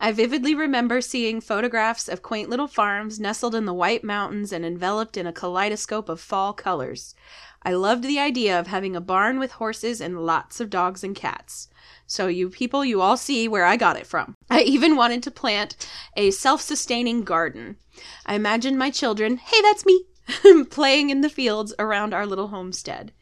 I 0.00 0.12
vividly 0.12 0.54
remember 0.54 1.00
seeing 1.00 1.40
photographs 1.40 2.08
of 2.08 2.22
quaint 2.22 2.48
little 2.48 2.68
farms 2.68 3.18
nestled 3.18 3.54
in 3.54 3.64
the 3.64 3.74
White 3.74 4.04
Mountains 4.04 4.52
and 4.52 4.64
enveloped 4.64 5.16
in 5.16 5.26
a 5.26 5.32
kaleidoscope 5.32 6.08
of 6.08 6.20
fall 6.20 6.52
colors. 6.52 7.14
I 7.62 7.72
loved 7.72 8.04
the 8.04 8.18
idea 8.18 8.58
of 8.58 8.68
having 8.68 8.94
a 8.94 9.00
barn 9.00 9.38
with 9.38 9.52
horses 9.52 10.00
and 10.00 10.24
lots 10.24 10.60
of 10.60 10.70
dogs 10.70 11.02
and 11.02 11.14
cats. 11.14 11.68
So, 12.06 12.28
you 12.28 12.48
people, 12.48 12.84
you 12.84 13.00
all 13.00 13.16
see 13.16 13.48
where 13.48 13.64
I 13.64 13.76
got 13.76 13.96
it 13.96 14.06
from. 14.06 14.34
I 14.50 14.62
even 14.62 14.96
wanted 14.96 15.22
to 15.24 15.30
plant 15.30 15.76
a 16.16 16.30
self 16.30 16.60
sustaining 16.60 17.22
garden. 17.22 17.76
I 18.24 18.34
imagined 18.34 18.78
my 18.78 18.90
children, 18.90 19.36
hey, 19.38 19.60
that's 19.62 19.84
me, 19.84 20.04
playing 20.70 21.10
in 21.10 21.20
the 21.20 21.28
fields 21.28 21.74
around 21.78 22.14
our 22.14 22.26
little 22.26 22.48
homestead. 22.48 23.12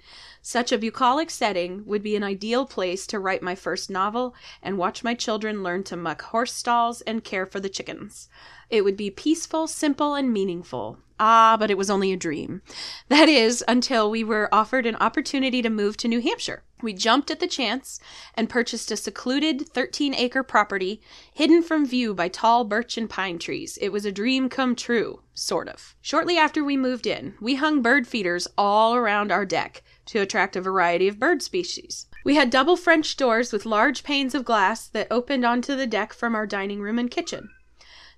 Such 0.48 0.70
a 0.70 0.78
bucolic 0.78 1.28
setting 1.30 1.84
would 1.86 2.04
be 2.04 2.14
an 2.14 2.22
ideal 2.22 2.66
place 2.66 3.04
to 3.08 3.18
write 3.18 3.42
my 3.42 3.56
first 3.56 3.90
novel 3.90 4.32
and 4.62 4.78
watch 4.78 5.02
my 5.02 5.12
children 5.12 5.64
learn 5.64 5.82
to 5.82 5.96
muck 5.96 6.22
horse 6.22 6.52
stalls 6.52 7.00
and 7.00 7.24
care 7.24 7.46
for 7.46 7.58
the 7.58 7.68
chickens. 7.68 8.28
It 8.70 8.84
would 8.84 8.96
be 8.96 9.10
peaceful, 9.10 9.66
simple, 9.66 10.14
and 10.14 10.32
meaningful. 10.32 10.98
Ah, 11.18 11.56
but 11.58 11.68
it 11.68 11.76
was 11.76 11.90
only 11.90 12.12
a 12.12 12.16
dream. 12.16 12.62
That 13.08 13.28
is, 13.28 13.64
until 13.66 14.08
we 14.08 14.22
were 14.22 14.48
offered 14.54 14.86
an 14.86 14.94
opportunity 14.94 15.62
to 15.62 15.68
move 15.68 15.96
to 15.96 16.06
New 16.06 16.20
Hampshire. 16.20 16.62
We 16.82 16.92
jumped 16.92 17.30
at 17.30 17.40
the 17.40 17.46
chance 17.46 18.00
and 18.34 18.50
purchased 18.50 18.90
a 18.90 18.96
secluded 18.96 19.68
13 19.68 20.14
acre 20.14 20.42
property 20.42 21.00
hidden 21.32 21.62
from 21.62 21.86
view 21.86 22.12
by 22.12 22.28
tall 22.28 22.64
birch 22.64 22.98
and 22.98 23.08
pine 23.08 23.38
trees. 23.38 23.78
It 23.80 23.88
was 23.88 24.04
a 24.04 24.12
dream 24.12 24.50
come 24.50 24.76
true, 24.76 25.22
sort 25.32 25.68
of. 25.68 25.96
Shortly 26.02 26.36
after 26.36 26.62
we 26.62 26.76
moved 26.76 27.06
in, 27.06 27.34
we 27.40 27.54
hung 27.54 27.80
bird 27.80 28.06
feeders 28.06 28.46
all 28.58 28.94
around 28.94 29.32
our 29.32 29.46
deck 29.46 29.82
to 30.06 30.20
attract 30.20 30.54
a 30.54 30.60
variety 30.60 31.08
of 31.08 31.18
bird 31.18 31.42
species. 31.42 32.06
We 32.24 32.34
had 32.34 32.50
double 32.50 32.76
French 32.76 33.16
doors 33.16 33.52
with 33.52 33.64
large 33.64 34.02
panes 34.02 34.34
of 34.34 34.44
glass 34.44 34.86
that 34.88 35.08
opened 35.10 35.44
onto 35.44 35.76
the 35.76 35.86
deck 35.86 36.12
from 36.12 36.34
our 36.34 36.46
dining 36.46 36.80
room 36.80 36.98
and 36.98 37.10
kitchen. 37.10 37.50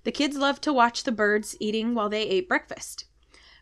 The 0.03 0.11
kids 0.11 0.35
loved 0.37 0.63
to 0.63 0.73
watch 0.73 1.03
the 1.03 1.11
birds 1.11 1.55
eating 1.59 1.93
while 1.95 2.09
they 2.09 2.23
ate 2.23 2.49
breakfast. 2.49 3.05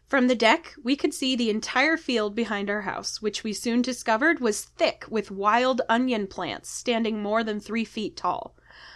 From 0.08 0.28
the 0.28 0.36
deck, 0.36 0.74
we 0.82 0.96
could 0.96 1.14
see 1.14 1.36
the 1.36 1.50
entire 1.50 1.98
field 1.98 2.34
behind 2.34 2.70
our 2.70 2.82
house, 2.82 3.22
which 3.22 3.44
we 3.44 3.52
soon 3.52 3.82
discovered 3.82 4.40
was 4.40 4.64
thick 4.64 5.04
with 5.10 5.32
wild 5.32 5.82
onion 5.90 6.28
plants 6.28 6.70
standing 6.70 7.22
more 7.22 7.44
than 7.44 7.60
three 7.60 7.84
feet 7.84 8.16
tall. 8.16 8.56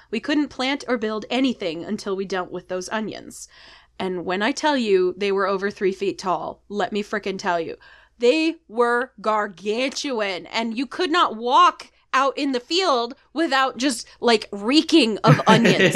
We 0.09 0.21
couldn't 0.21 0.47
plant 0.47 0.85
or 0.87 0.97
build 0.97 1.25
anything 1.29 1.83
until 1.83 2.15
we 2.15 2.23
dealt 2.25 2.49
with 2.51 2.69
those 2.69 2.87
onions. 2.89 3.49
And 3.99 4.25
when 4.25 4.41
I 4.41 4.51
tell 4.53 4.77
you 4.77 5.13
they 5.17 5.33
were 5.33 5.47
over 5.47 5.69
three 5.69 5.91
feet 5.91 6.17
tall, 6.17 6.63
let 6.69 6.93
me 6.93 7.03
frickin' 7.03 7.37
tell 7.37 7.59
you, 7.59 7.75
they 8.19 8.55
were 8.69 9.11
gargantuan, 9.19 10.45
and 10.47 10.77
you 10.77 10.85
could 10.85 11.11
not 11.11 11.35
walk 11.35 11.91
out 12.13 12.37
in 12.37 12.51
the 12.53 12.59
field 12.59 13.15
without 13.33 13.77
just 13.77 14.07
like 14.21 14.47
reeking 14.51 15.17
of 15.19 15.41
onions. 15.47 15.95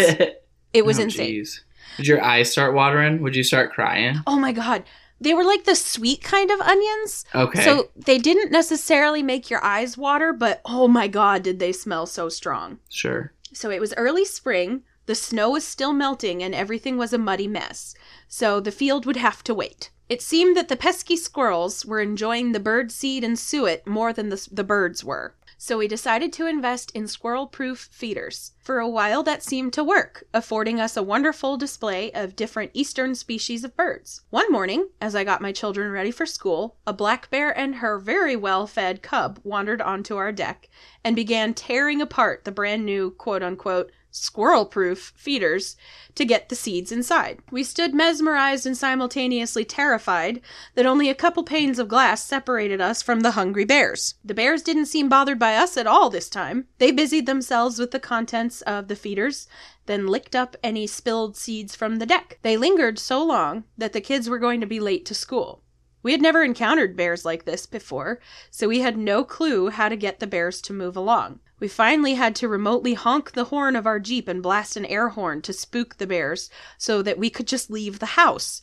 It 0.74 0.86
was 0.86 1.00
Oh, 1.00 1.04
insane. 1.04 1.42
jeez. 1.42 1.60
Did 1.98 2.08
your 2.08 2.22
eyes 2.22 2.52
start 2.52 2.74
watering? 2.74 3.22
Would 3.22 3.36
you 3.36 3.44
start 3.44 3.72
crying? 3.72 4.18
Oh 4.28 4.38
my 4.38 4.52
god. 4.52 4.84
They 5.20 5.34
were 5.34 5.44
like 5.44 5.64
the 5.64 5.76
sweet 5.76 6.22
kind 6.22 6.52
of 6.52 6.60
onions. 6.62 7.26
Okay. 7.34 7.64
So 7.64 7.90
they 7.96 8.18
didn't 8.18 8.52
necessarily 8.52 9.24
make 9.24 9.50
your 9.50 9.64
eyes 9.64 9.98
water, 9.98 10.34
but 10.34 10.62
oh 10.66 10.88
my 10.88 11.08
god, 11.08 11.44
did 11.44 11.60
they 11.60 11.72
smell 11.72 12.06
so 12.06 12.30
strong. 12.30 12.80
sure. 12.90 13.32
So 13.54 13.70
it 13.70 13.80
was 13.80 13.94
early 13.96 14.26
spring, 14.26 14.84
the 15.06 15.16
snow 15.16 15.52
was 15.52 15.64
still 15.66 15.94
melting, 15.94 16.44
and 16.44 16.54
everything 16.54 16.98
was 16.98 17.14
a 17.14 17.18
muddy 17.18 17.48
mess. 17.48 17.96
So 18.28 18.60
the 18.60 18.72
field 18.72 19.06
would 19.06 19.16
have 19.16 19.44
to 19.46 19.54
wait. 19.54 19.92
It 20.10 20.22
seemed 20.22 20.58
that 20.58 20.68
the 20.68 20.76
pesky 20.76 21.16
squirrels 21.16 21.86
were 21.86 22.02
enjoying 22.02 22.52
the 22.52 22.60
bird 22.60 22.92
seed 22.92 23.24
and 23.24 23.40
suet 23.40 23.88
more 23.88 24.14
than 24.14 24.30
the, 24.30 24.48
the 24.52 24.64
birds 24.64 25.04
were. 25.04 25.36
So 25.66 25.80
we 25.80 25.88
decided 25.88 26.32
to 26.34 26.46
invest 26.46 26.92
in 26.92 27.08
squirrel 27.08 27.48
proof 27.48 27.90
feeders. 27.92 28.52
For 28.60 28.78
a 28.78 28.88
while, 28.88 29.24
that 29.24 29.42
seemed 29.42 29.74
to 29.74 29.84
work, 29.84 30.24
affording 30.32 30.80
us 30.80 30.96
a 30.96 31.02
wonderful 31.02 31.58
display 31.58 32.12
of 32.12 32.36
different 32.36 32.70
eastern 32.76 33.16
species 33.16 33.64
of 33.64 33.76
birds. 33.76 34.22
One 34.30 34.52
morning, 34.52 34.90
as 35.02 35.16
I 35.16 35.24
got 35.24 35.42
my 35.42 35.52
children 35.52 35.92
ready 35.92 36.12
for 36.12 36.28
school, 36.28 36.78
a 36.86 36.94
black 36.94 37.32
bear 37.32 37.50
and 37.50 37.78
her 37.78 37.98
very 37.98 38.36
well 38.36 38.68
fed 38.68 39.02
cub 39.02 39.40
wandered 39.44 39.82
onto 39.82 40.18
our 40.18 40.32
deck 40.32 40.70
and 41.04 41.16
began 41.16 41.56
tearing 41.56 42.00
apart 42.00 42.46
the 42.46 42.52
brand 42.52 42.86
new 42.86 43.10
quote 43.10 43.42
unquote 43.42 43.92
squirrel 44.16 44.66
proof 44.66 45.14
feeders 45.16 45.76
to 46.16 46.26
get 46.26 46.50
the 46.50 46.56
seeds 46.56 46.92
inside. 46.92 47.40
We 47.52 47.64
stood 47.64 47.94
mesmerized 47.94 48.66
and 48.66 48.78
simultaneously 48.78 49.66
terrified 49.66 50.42
that 50.76 50.86
only 50.86 51.10
a 51.10 51.16
couple 51.16 51.44
panes 51.44 51.78
of 51.78 51.88
glass 51.88 52.24
separated 52.24 52.80
us 52.80 53.02
from 53.02 53.20
the 53.20 53.32
hungry 53.32 53.66
bears. 53.66 54.16
The 54.24 54.34
bears 54.34 54.62
didn't 54.62 54.86
seem 54.86 55.10
bothered 55.10 55.38
by 55.38 55.56
us 55.56 55.76
at 55.76 55.88
all 55.88 56.10
this 56.10 56.30
time. 56.30 56.68
They 56.78 56.92
busied 56.92 57.26
themselves 57.26 57.78
with 57.78 57.92
the 57.92 58.00
contents 58.00 58.62
of 58.62 58.88
the 58.88 58.96
feeders, 58.96 59.48
then 59.86 60.08
licked 60.08 60.36
up 60.36 60.56
any 60.64 60.88
spilled 60.88 61.36
seeds 61.36 61.76
from 61.76 61.98
the 61.98 62.06
deck. 62.06 62.40
They 62.42 62.58
lingered 62.58 62.98
so 62.98 63.24
long 63.24 63.66
that 63.78 63.94
the 63.94 64.02
kids 64.02 64.30
were 64.30 64.40
going 64.40 64.62
to 64.62 64.68
be 64.68 64.80
late 64.80 65.06
to 65.08 65.14
school. 65.14 65.62
We 66.06 66.12
had 66.12 66.22
never 66.22 66.44
encountered 66.44 66.96
bears 66.96 67.26
like 67.26 67.46
this 67.46 67.66
before, 67.66 68.20
so 68.52 68.68
we 68.68 68.82
had 68.82 68.96
no 68.96 69.24
clue 69.24 69.70
how 69.70 69.90
to 69.90 69.96
get 69.96 70.20
the 70.20 70.28
bears 70.28 70.62
to 70.62 70.72
move 70.72 70.96
along. 70.96 71.40
We 71.60 71.68
finally 71.68 72.14
had 72.14 72.36
to 72.36 72.48
remotely 72.48 72.94
honk 72.94 73.32
the 73.32 73.46
horn 73.46 73.76
of 73.76 73.88
our 73.88 74.00
Jeep 74.00 74.28
and 74.28 74.44
blast 74.44 74.78
an 74.78 74.86
air 74.86 75.10
horn 75.10 75.42
to 75.42 75.52
spook 75.52 75.98
the 75.98 76.06
bears 76.06 76.52
so 76.78 77.02
that 77.02 77.18
we 77.18 77.32
could 77.32 77.48
just 77.48 77.72
leave 77.72 77.98
the 77.98 78.18
house. 78.22 78.62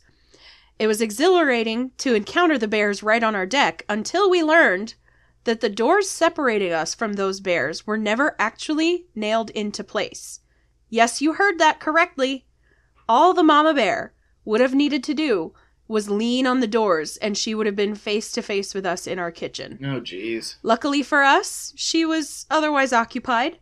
It 0.79 0.87
was 0.87 1.01
exhilarating 1.01 1.91
to 1.97 2.15
encounter 2.15 2.57
the 2.57 2.65
bears 2.65 3.03
right 3.03 3.21
on 3.21 3.35
our 3.35 3.45
deck 3.45 3.83
until 3.89 4.29
we 4.29 4.41
learned 4.41 4.95
that 5.43 5.59
the 5.59 5.67
doors 5.67 6.09
separating 6.09 6.71
us 6.71 6.95
from 6.95 7.15
those 7.15 7.41
bears 7.41 7.85
were 7.85 7.97
never 7.97 8.37
actually 8.39 9.07
nailed 9.15 9.49
into 9.49 9.83
place. 9.83 10.39
Yes, 10.89 11.21
you 11.21 11.33
heard 11.33 11.59
that 11.59 11.81
correctly. 11.81 12.45
All 13.09 13.33
the 13.33 13.43
mama 13.43 13.73
bear 13.73 14.13
would 14.45 14.61
have 14.61 14.73
needed 14.73 15.03
to 15.03 15.13
do 15.13 15.53
was 15.87 16.09
lean 16.09 16.47
on 16.47 16.59
the 16.59 16.67
doors, 16.67 17.17
and 17.17 17.37
she 17.37 17.53
would 17.53 17.65
have 17.65 17.75
been 17.75 17.95
face 17.95 18.31
to 18.31 18.41
face 18.41 18.73
with 18.73 18.85
us 18.85 19.05
in 19.05 19.19
our 19.19 19.31
kitchen. 19.31 19.79
Oh, 19.81 19.99
jeez. 19.99 20.55
Luckily 20.63 21.03
for 21.03 21.23
us, 21.23 21.73
she 21.75 22.05
was 22.05 22.45
otherwise 22.49 22.93
occupied. 22.93 23.59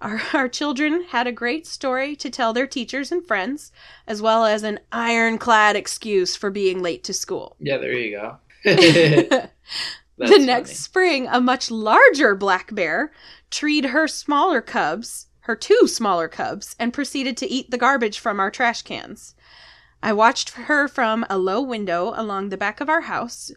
Our, 0.00 0.20
our 0.34 0.48
children 0.48 1.04
had 1.04 1.26
a 1.26 1.32
great 1.32 1.66
story 1.66 2.16
to 2.16 2.30
tell 2.30 2.52
their 2.52 2.66
teachers 2.66 3.12
and 3.12 3.24
friends, 3.26 3.72
as 4.06 4.22
well 4.22 4.44
as 4.44 4.62
an 4.62 4.80
ironclad 4.92 5.76
excuse 5.76 6.36
for 6.36 6.50
being 6.50 6.82
late 6.82 7.04
to 7.04 7.12
school. 7.12 7.56
Yeah, 7.58 7.78
there 7.78 7.92
you 7.92 8.10
go. 8.12 8.38
the 8.64 9.50
That's 10.18 10.44
next 10.44 10.76
spring, 10.76 11.28
a 11.30 11.40
much 11.40 11.70
larger 11.70 12.34
black 12.34 12.74
bear 12.74 13.12
treed 13.50 13.86
her 13.86 14.08
smaller 14.08 14.60
cubs, 14.60 15.26
her 15.40 15.54
two 15.54 15.86
smaller 15.86 16.28
cubs, 16.28 16.74
and 16.78 16.92
proceeded 16.92 17.36
to 17.36 17.46
eat 17.46 17.70
the 17.70 17.78
garbage 17.78 18.18
from 18.18 18.40
our 18.40 18.50
trash 18.50 18.82
cans. 18.82 19.33
I 20.04 20.12
watched 20.12 20.50
her 20.50 20.86
from 20.86 21.24
a 21.30 21.38
low 21.38 21.62
window 21.62 22.12
along 22.14 22.50
the 22.50 22.58
back 22.58 22.82
of 22.82 22.90
our 22.90 23.00
house. 23.00 23.50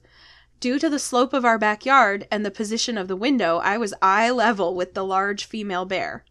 Due 0.62 0.80
to 0.80 0.90
the 0.90 0.98
slope 0.98 1.34
of 1.34 1.44
our 1.44 1.58
backyard 1.58 2.26
and 2.32 2.46
the 2.46 2.50
position 2.50 2.98
of 2.98 3.10
the 3.10 3.18
window, 3.18 3.58
I 3.58 3.78
was 3.78 3.94
eye 4.02 4.30
level 4.30 4.74
with 4.74 4.94
the 4.94 5.04
large 5.04 5.44
female 5.44 5.84
bear. 5.84 6.24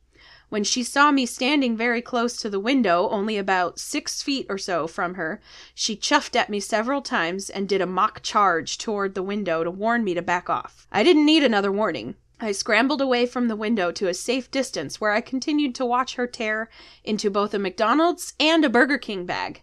When 0.49 0.65
she 0.65 0.83
saw 0.83 1.11
me 1.13 1.27
standing 1.27 1.77
very 1.77 2.01
close 2.01 2.39
to 2.39 2.49
the 2.49 2.59
window, 2.59 3.11
only 3.11 3.37
about 3.37 3.79
six 3.79 4.23
feet 4.23 4.47
or 4.49 4.57
so 4.57 4.87
from 4.87 5.17
her, 5.17 5.39
she 5.75 5.95
chuffed 5.95 6.35
at 6.35 6.49
me 6.49 6.61
several 6.61 7.03
times 7.03 7.51
and 7.51 7.69
did 7.69 7.83
a 7.83 7.87
mock 7.87 8.23
charge 8.23 8.79
toward 8.79 9.15
the 9.15 9.23
window 9.23 9.65
to 9.65 9.71
warn 9.71 10.03
me 10.03 10.15
to 10.15 10.23
back 10.23 10.49
off. 10.49 10.87
I 10.91 11.03
didn't 11.03 11.27
need 11.27 11.45
another 11.45 11.71
warning. 11.71 12.15
I 12.41 12.53
scrambled 12.53 13.03
away 13.03 13.27
from 13.27 13.49
the 13.49 13.57
window 13.57 13.93
to 13.93 14.09
a 14.09 14.15
safe 14.15 14.51
distance 14.51 14.99
where 14.99 15.13
I 15.13 15.21
continued 15.21 15.75
to 15.75 15.85
watch 15.85 16.15
her 16.15 16.27
tear 16.27 16.71
into 17.05 17.29
both 17.29 17.53
a 17.53 17.59
McDonald's 17.59 18.33
and 18.41 18.65
a 18.65 18.71
Burger 18.71 18.99
King 18.99 19.27
bag. 19.27 19.63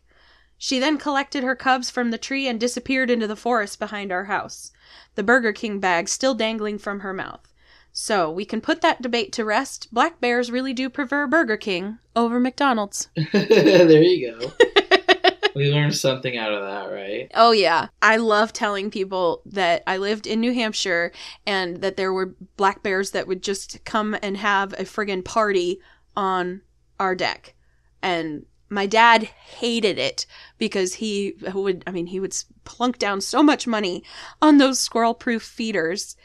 She 0.64 0.80
then 0.80 0.98
collected 0.98 1.44
her 1.44 1.58
cubs 1.58 1.90
from 1.90 2.12
the 2.12 2.18
tree 2.18 2.48
and 2.48 2.58
disappeared 2.58 3.10
into 3.10 3.28
the 3.28 3.36
forest 3.36 3.80
behind 3.80 4.14
our 4.14 4.24
house, 4.24 4.72
the 5.16 5.22
Burger 5.22 5.52
King 5.52 5.82
bag 5.82 6.08
still 6.08 6.34
dangling 6.34 6.78
from 6.78 7.02
her 7.02 7.12
mouth. 7.12 7.54
So, 7.92 8.32
we 8.32 8.46
can 8.46 8.62
put 8.62 8.80
that 8.80 9.02
debate 9.02 9.34
to 9.34 9.44
rest. 9.44 9.90
Black 9.92 10.22
bears 10.22 10.52
really 10.52 10.72
do 10.72 10.90
prefer 10.90 11.28
Burger 11.28 11.58
King 11.58 11.98
over 12.16 12.40
McDonald's. 12.40 13.10
there 13.34 14.02
you 14.02 14.32
go. 14.40 14.54
we 15.54 15.70
learned 15.70 15.98
something 15.98 16.38
out 16.38 16.54
of 16.54 16.62
that, 16.62 16.94
right? 16.94 17.30
Oh, 17.34 17.52
yeah. 17.52 17.90
I 18.02 18.16
love 18.16 18.54
telling 18.54 18.90
people 18.90 19.42
that 19.46 19.84
I 19.86 19.98
lived 19.98 20.26
in 20.26 20.40
New 20.40 20.54
Hampshire 20.54 21.12
and 21.46 21.82
that 21.82 21.98
there 21.98 22.14
were 22.14 22.36
black 22.56 22.82
bears 22.82 23.12
that 23.12 23.28
would 23.28 23.44
just 23.44 23.84
come 23.84 24.16
and 24.22 24.38
have 24.38 24.72
a 24.72 24.86
friggin' 24.86 25.26
party 25.26 25.82
on 26.16 26.62
our 27.02 27.16
deck. 27.16 27.54
And 28.02 28.46
my 28.74 28.86
dad 28.86 29.24
hated 29.24 29.98
it 29.98 30.26
because 30.58 30.96
he 30.96 31.36
would, 31.54 31.84
I 31.86 31.92
mean, 31.92 32.08
he 32.08 32.20
would 32.20 32.36
plunk 32.64 32.98
down 32.98 33.22
so 33.22 33.44
much 33.44 33.68
money 33.68 34.04
on 34.42 34.58
those 34.58 34.80
squirrel 34.80 35.14
proof 35.14 35.44
feeders. 35.44 36.16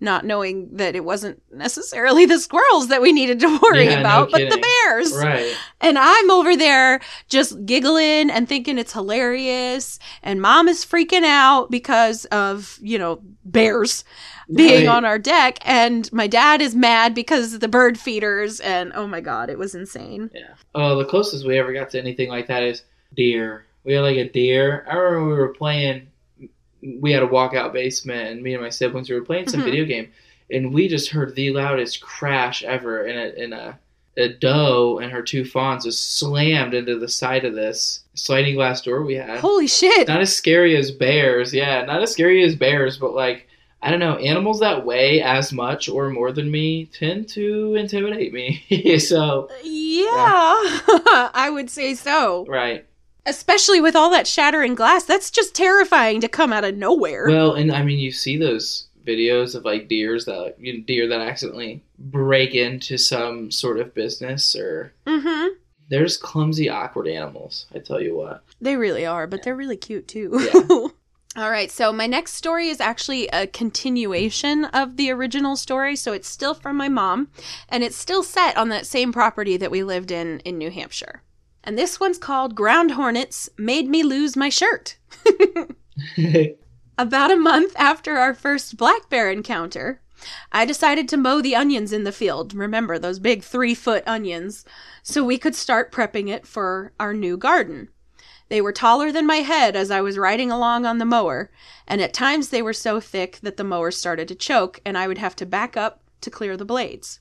Not 0.00 0.26
knowing 0.26 0.68
that 0.76 0.96
it 0.96 1.04
wasn't 1.04 1.40
necessarily 1.52 2.26
the 2.26 2.38
squirrels 2.38 2.88
that 2.88 3.00
we 3.00 3.12
needed 3.12 3.40
to 3.40 3.58
worry 3.62 3.84
Yeah, 3.84 3.94
no 3.94 4.00
about, 4.00 4.30
but 4.32 4.50
the 4.50 4.58
bears. 4.58 5.14
Right. 5.14 5.54
And 5.80 5.96
I'm 5.98 6.30
over 6.30 6.56
there 6.56 7.00
just 7.28 7.64
giggling 7.64 8.28
and 8.28 8.48
thinking 8.48 8.76
it's 8.76 8.92
hilarious. 8.92 9.98
And 10.22 10.42
mom 10.42 10.68
is 10.68 10.84
freaking 10.84 11.22
out 11.24 11.70
because 11.70 12.24
of, 12.26 12.78
you 12.82 12.98
know, 12.98 13.20
bears 13.44 14.04
being 14.54 14.86
Right. 14.86 14.94
on 14.96 15.04
our 15.06 15.18
deck. 15.18 15.58
And 15.62 16.12
my 16.12 16.26
dad 16.26 16.60
is 16.60 16.74
mad 16.74 17.14
because 17.14 17.54
of 17.54 17.60
the 17.60 17.68
bird 17.68 17.96
feeders. 17.98 18.60
And 18.60 18.92
oh 18.94 19.06
my 19.06 19.20
God, 19.20 19.48
it 19.48 19.58
was 19.58 19.74
insane. 19.74 20.28
Yeah. 20.34 20.54
Oh, 20.74 20.98
the 20.98 21.04
closest 21.06 21.46
we 21.46 21.58
ever 21.58 21.72
got 21.72 21.90
to 21.90 21.98
anything 21.98 22.28
like 22.28 22.48
that 22.48 22.62
is 22.62 22.82
deer. 23.14 23.64
We 23.84 23.94
had 23.94 24.00
like 24.02 24.16
a 24.16 24.28
deer. 24.28 24.86
I 24.90 24.96
remember 24.96 25.28
we 25.28 25.38
were 25.38 25.54
playing. 25.54 26.08
We 27.00 27.12
had 27.12 27.22
a 27.22 27.26
walkout 27.28 27.72
basement, 27.72 28.28
and 28.30 28.42
me 28.42 28.54
and 28.54 28.62
my 28.62 28.68
siblings 28.68 29.08
we 29.08 29.14
were 29.16 29.24
playing 29.24 29.48
some 29.48 29.60
Mhm. 29.60 29.64
video 29.64 29.84
game, 29.84 30.08
and 30.50 30.72
we 30.74 30.88
just 30.88 31.10
heard 31.10 31.34
the 31.34 31.50
loudest 31.50 32.00
crash 32.00 32.62
ever. 32.64 33.06
In 33.06 33.16
a 33.16 33.42
in 33.44 33.52
a 33.52 33.78
a 34.16 34.28
doe 34.28 35.00
and 35.02 35.10
her 35.10 35.22
two 35.22 35.44
fawns 35.44 35.84
just 35.84 36.18
slammed 36.18 36.72
into 36.72 36.96
the 36.98 37.08
side 37.08 37.44
of 37.44 37.54
this 37.54 38.04
sliding 38.14 38.54
glass 38.54 38.80
door 38.80 39.02
we 39.02 39.14
had. 39.16 39.40
Holy 39.40 39.66
shit. 39.66 40.06
Not 40.06 40.20
as 40.20 40.32
scary 40.32 40.76
as 40.76 40.92
bears, 40.92 41.52
yeah, 41.52 41.84
not 41.84 42.00
as 42.00 42.12
scary 42.12 42.44
as 42.44 42.54
bears, 42.54 42.96
but 42.96 43.12
like 43.14 43.48
I 43.82 43.90
don't 43.90 43.98
know, 44.00 44.16
animals 44.16 44.60
that 44.60 44.86
weigh 44.86 45.20
as 45.20 45.52
much 45.52 45.90
or 45.90 46.08
more 46.08 46.32
than 46.32 46.50
me 46.50 46.86
tend 46.86 47.28
to 47.30 47.74
intimidate 47.74 48.32
me. 48.32 48.62
so 48.98 49.50
Yeah, 49.62 50.06
I 51.34 51.50
would 51.52 51.68
say 51.68 51.94
so. 51.94 52.46
right. 52.48 52.84
Especially 53.26 53.80
with 53.80 53.96
all 53.96 54.10
that 54.10 54.26
shattering 54.26 54.74
glass. 54.74 55.04
That's 55.04 55.30
just 55.30 55.54
terrifying 55.54 56.20
to 56.20 56.28
come 56.28 56.52
out 56.52 56.64
of 56.64 56.76
nowhere. 56.76 57.26
Well, 57.28 57.54
and 57.54 57.72
I 57.72 57.82
mean, 57.82 57.98
you 57.98 58.12
see 58.12 58.36
those 58.36 58.88
videos 59.06 59.54
of 59.54 59.64
like 59.64 59.88
deers 59.88 60.24
that 60.24 60.56
you 60.58 60.74
know, 60.74 60.84
deer 60.86 61.08
that 61.08 61.20
accidentally 61.20 61.82
break 61.98 62.54
into 62.54 62.98
some 62.98 63.50
sort 63.50 63.78
of 63.78 63.94
business, 63.94 64.54
or 64.56 64.92
mm-hmm. 65.06 65.54
there's 65.88 66.16
clumsy, 66.16 66.68
awkward 66.68 67.08
animals. 67.08 67.66
I 67.74 67.78
tell 67.78 68.00
you 68.00 68.16
what. 68.16 68.44
They 68.60 68.76
really 68.76 69.06
are, 69.06 69.26
but 69.26 69.42
they're 69.42 69.56
really 69.56 69.76
cute 69.76 70.08
too. 70.08 70.30
Yeah. 70.32 70.88
All 71.36 71.50
right, 71.50 71.68
so 71.68 71.92
my 71.92 72.06
next 72.06 72.34
story 72.34 72.68
is 72.68 72.80
actually 72.80 73.26
a 73.28 73.48
continuation 73.48 74.66
of 74.66 74.96
the 74.96 75.10
original 75.10 75.56
story. 75.56 75.96
So 75.96 76.12
it's 76.12 76.28
still 76.28 76.54
from 76.54 76.76
my 76.76 76.88
mom, 76.88 77.28
and 77.68 77.82
it's 77.82 77.96
still 77.96 78.22
set 78.22 78.56
on 78.56 78.68
that 78.68 78.86
same 78.86 79.12
property 79.12 79.56
that 79.56 79.72
we 79.72 79.82
lived 79.82 80.12
in 80.12 80.38
in 80.40 80.58
New 80.58 80.70
Hampshire. 80.70 81.22
And 81.66 81.78
this 81.78 81.98
one's 81.98 82.18
called 82.18 82.54
Ground 82.54 82.92
Hornets 82.92 83.48
Made 83.56 83.88
Me 83.88 84.02
Lose 84.02 84.36
My 84.36 84.50
Shirt. 84.50 84.98
About 86.98 87.30
a 87.30 87.36
month 87.36 87.72
after 87.76 88.18
our 88.18 88.34
first 88.34 88.76
black 88.76 89.08
bear 89.08 89.30
encounter, 89.30 90.02
I 90.52 90.66
decided 90.66 91.08
to 91.08 91.16
mow 91.16 91.40
the 91.40 91.56
onions 91.56 91.90
in 91.90 92.04
the 92.04 92.12
field. 92.12 92.52
Remember 92.52 92.98
those 92.98 93.18
big 93.18 93.42
three 93.42 93.74
foot 93.74 94.04
onions, 94.06 94.66
so 95.02 95.24
we 95.24 95.38
could 95.38 95.54
start 95.54 95.90
prepping 95.90 96.28
it 96.28 96.46
for 96.46 96.92
our 97.00 97.14
new 97.14 97.38
garden. 97.38 97.88
They 98.50 98.60
were 98.60 98.72
taller 98.72 99.10
than 99.10 99.26
my 99.26 99.38
head 99.38 99.74
as 99.74 99.90
I 99.90 100.02
was 100.02 100.18
riding 100.18 100.50
along 100.50 100.84
on 100.84 100.98
the 100.98 101.06
mower, 101.06 101.50
and 101.88 102.02
at 102.02 102.12
times 102.12 102.50
they 102.50 102.60
were 102.60 102.74
so 102.74 103.00
thick 103.00 103.38
that 103.42 103.56
the 103.56 103.64
mower 103.64 103.90
started 103.90 104.28
to 104.28 104.34
choke 104.34 104.80
and 104.84 104.98
I 104.98 105.08
would 105.08 105.18
have 105.18 105.34
to 105.36 105.46
back 105.46 105.78
up 105.78 106.02
to 106.20 106.30
clear 106.30 106.58
the 106.58 106.66
blades. 106.66 107.20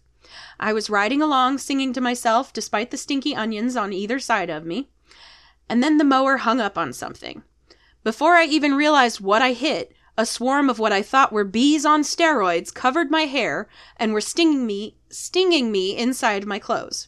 I 0.60 0.74
was 0.74 0.90
riding 0.90 1.22
along 1.22 1.58
singing 1.58 1.94
to 1.94 2.02
myself 2.02 2.54
despite 2.54 2.92
the 2.92 2.98
stinky 2.98 3.36
onions 3.36 3.76
on 3.76 3.94
either 3.94 4.20
side 4.20 4.50
of 4.50 4.66
me, 4.66 4.90
and 5.70 5.84
then 5.84 5.98
the 5.98 6.04
mower 6.04 6.38
hung 6.38 6.60
up 6.60 6.78
on 6.78 6.94
something. 6.94 7.44
Before 8.04 8.36
I 8.36 8.46
even 8.46 8.76
realized 8.76 9.22
what 9.22 9.42
I 9.42 9.54
hit, 9.54 9.94
a 10.18 10.26
swarm 10.26 10.70
of 10.70 10.78
what 10.78 10.92
I 10.92 11.02
thought 11.02 11.32
were 11.32 11.44
bees 11.44 11.86
on 11.86 12.04
steroids 12.04 12.74
covered 12.74 13.10
my 13.10 13.22
hair 13.22 13.68
and 13.98 14.14
were 14.14 14.22
stinging 14.22 14.68
me, 14.68 14.98
stinging 15.10 15.72
me 15.72 15.98
inside 15.98 16.46
my 16.46 16.60
clothes. 16.60 17.08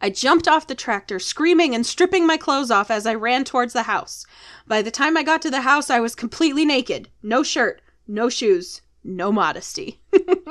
I 0.00 0.10
jumped 0.10 0.46
off 0.46 0.66
the 0.66 0.74
tractor, 0.74 1.18
screaming 1.18 1.74
and 1.74 1.86
stripping 1.86 2.26
my 2.26 2.36
clothes 2.36 2.70
off 2.70 2.90
as 2.90 3.06
I 3.06 3.14
ran 3.14 3.44
towards 3.44 3.72
the 3.72 3.84
house. 3.84 4.26
By 4.66 4.82
the 4.82 4.90
time 4.90 5.16
I 5.16 5.22
got 5.22 5.40
to 5.42 5.50
the 5.50 5.62
house, 5.62 5.88
I 5.88 5.98
was 5.98 6.14
completely 6.14 6.64
naked. 6.64 7.08
No 7.22 7.42
shirt, 7.42 7.80
no 8.06 8.28
shoes, 8.28 8.82
no 9.04 9.30
modesty. 9.30 10.00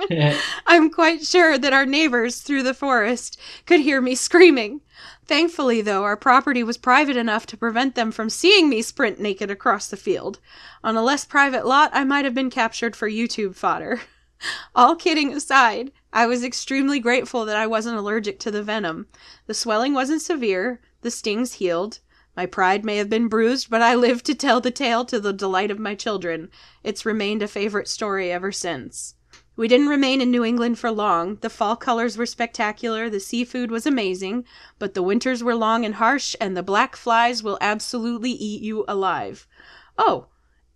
I'm 0.67 0.89
quite 0.89 1.25
sure 1.25 1.57
that 1.57 1.73
our 1.73 1.85
neighbors 1.85 2.39
through 2.41 2.63
the 2.63 2.73
forest 2.73 3.39
could 3.65 3.79
hear 3.79 3.99
me 3.99 4.15
screaming. 4.15 4.81
Thankfully, 5.25 5.81
though, 5.81 6.03
our 6.03 6.17
property 6.17 6.63
was 6.63 6.77
private 6.77 7.17
enough 7.17 7.45
to 7.47 7.57
prevent 7.57 7.95
them 7.95 8.11
from 8.11 8.29
seeing 8.29 8.69
me 8.69 8.81
sprint 8.81 9.19
naked 9.19 9.49
across 9.49 9.87
the 9.87 9.97
field. 9.97 10.39
On 10.83 10.95
a 10.95 11.01
less 11.01 11.25
private 11.25 11.65
lot, 11.65 11.89
I 11.93 12.03
might 12.03 12.25
have 12.25 12.35
been 12.35 12.49
captured 12.49 12.95
for 12.95 13.09
YouTube 13.09 13.55
fodder. 13.55 14.01
All 14.75 14.95
kidding 14.95 15.33
aside, 15.33 15.91
I 16.11 16.27
was 16.27 16.43
extremely 16.43 16.99
grateful 16.99 17.45
that 17.45 17.55
I 17.55 17.65
wasn't 17.65 17.97
allergic 17.97 18.39
to 18.41 18.51
the 18.51 18.63
venom. 18.63 19.07
The 19.47 19.53
swelling 19.53 19.93
wasn't 19.93 20.21
severe, 20.21 20.81
the 21.01 21.11
stings 21.11 21.53
healed. 21.53 21.99
My 22.35 22.45
pride 22.47 22.83
may 22.83 22.97
have 22.97 23.09
been 23.09 23.27
bruised, 23.27 23.69
but 23.69 23.81
I 23.81 23.93
lived 23.95 24.25
to 24.25 24.33
tell 24.35 24.59
the 24.59 24.71
tale 24.71 25.05
to 25.05 25.19
the 25.19 25.33
delight 25.33 25.69
of 25.71 25.77
my 25.79 25.93
children. 25.95 26.49
It's 26.83 27.05
remained 27.05 27.43
a 27.43 27.47
favorite 27.47 27.87
story 27.87 28.31
ever 28.31 28.51
since. 28.51 29.15
We 29.55 29.67
didn't 29.67 29.89
remain 29.89 30.19
in 30.19 30.31
New 30.31 30.43
England 30.43 30.79
for 30.79 30.89
long. 30.89 31.35
The 31.41 31.49
fall 31.49 31.75
colors 31.75 32.17
were 32.17 32.25
spectacular, 32.25 33.07
the 33.07 33.19
seafood 33.19 33.69
was 33.69 33.85
amazing, 33.85 34.45
but 34.79 34.95
the 34.95 35.03
winters 35.03 35.43
were 35.43 35.53
long 35.53 35.85
and 35.85 35.95
harsh, 35.95 36.35
and 36.41 36.57
the 36.57 36.63
black 36.63 36.95
flies 36.95 37.43
will 37.43 37.59
absolutely 37.61 38.31
eat 38.31 38.63
you 38.63 38.83
alive. 38.87 39.47
Oh, 39.95 40.25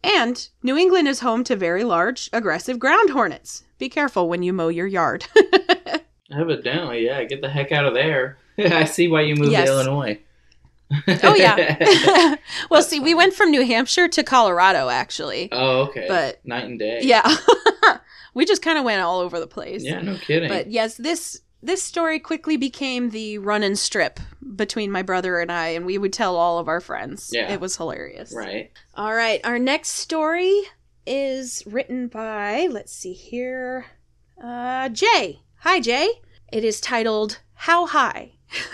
and 0.04 0.48
New 0.62 0.78
England 0.78 1.08
is 1.08 1.22
home 1.22 1.44
to 1.46 1.56
very 1.56 1.84
large, 1.84 2.30
aggressive 2.32 2.78
ground 2.78 3.10
hornets. 3.10 3.64
Be 3.80 3.90
careful 3.90 4.30
when 4.30 4.44
you 4.44 4.54
mow 4.54 4.68
your 4.68 4.86
yard. 4.86 5.26
Evidently, 6.32 7.06
yeah. 7.06 7.24
Get 7.24 7.42
the 7.42 7.50
heck 7.50 7.72
out 7.72 7.86
of 7.86 7.94
there. 7.96 8.38
I 8.60 8.84
see 8.86 9.08
why 9.08 9.22
you 9.22 9.36
moved 9.36 9.52
Yes. 9.54 9.68
to 9.68 9.74
Illinois. 9.74 10.20
Oh, 11.24 11.36
yeah. 11.36 12.36
well, 12.70 12.82
see, 12.82 13.00
we 13.00 13.14
went 13.14 13.34
from 13.34 13.52
New 13.52 13.66
Hampshire 13.66 14.08
to 14.10 14.24
Colorado, 14.24 14.90
actually. 14.90 15.50
oh, 15.52 15.82
okay. 15.82 16.06
But- 16.08 16.46
night 16.46 16.66
and 16.66 16.80
day. 16.80 17.00
Yeah. 17.04 17.36
we 18.34 18.46
just 18.46 18.62
kind 18.62 18.78
of 18.78 18.84
went 18.86 19.02
all 19.02 19.20
over 19.20 19.40
the 19.40 19.48
place. 19.48 19.84
Yeah, 19.84 20.02
no 20.02 20.18
kidding. 20.18 20.50
But 20.50 20.72
yes, 20.72 20.96
this 20.96 21.42
this 21.64 21.82
story 21.82 22.20
quickly 22.20 22.56
became 22.56 23.10
the 23.10 23.40
run 23.40 23.64
and 23.64 23.78
strip 23.78 24.20
between 24.56 24.92
my 24.92 25.02
brother 25.02 25.40
and 25.40 25.52
I, 25.52 25.70
and 25.70 25.86
we 25.86 25.98
would 25.98 26.14
tell 26.14 26.36
all 26.36 26.60
of 26.60 26.68
our 26.68 26.80
friends. 26.80 27.32
Yeah. 27.34 27.52
It 27.52 27.60
was 27.60 27.78
hilarious. 27.78 28.32
Right. 28.34 28.72
All 28.96 29.14
right, 29.14 29.42
our 29.44 29.58
next 29.58 29.90
story 29.90 30.62
is 31.06 31.64
written 31.66 32.08
by, 32.08 32.68
let's 32.70 32.94
see 32.94 33.14
here, 33.14 33.88
uh, 34.42 34.90
Jay. 34.90 35.40
Hi, 35.62 35.80
Jay. 35.80 36.08
It 36.54 36.64
is 36.64 36.80
titled 36.80 37.40
How 37.54 37.88
High? 37.88 38.34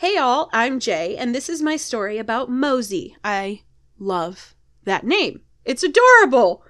hey, 0.00 0.16
all, 0.16 0.48
I'm 0.50 0.80
Jay, 0.80 1.14
and 1.18 1.34
this 1.34 1.50
is 1.50 1.60
my 1.60 1.76
story 1.76 2.16
about 2.16 2.48
Mosey. 2.48 3.18
I 3.22 3.64
love 3.98 4.54
that 4.84 5.04
name. 5.04 5.42
It's 5.66 5.82
adorable. 5.82 6.64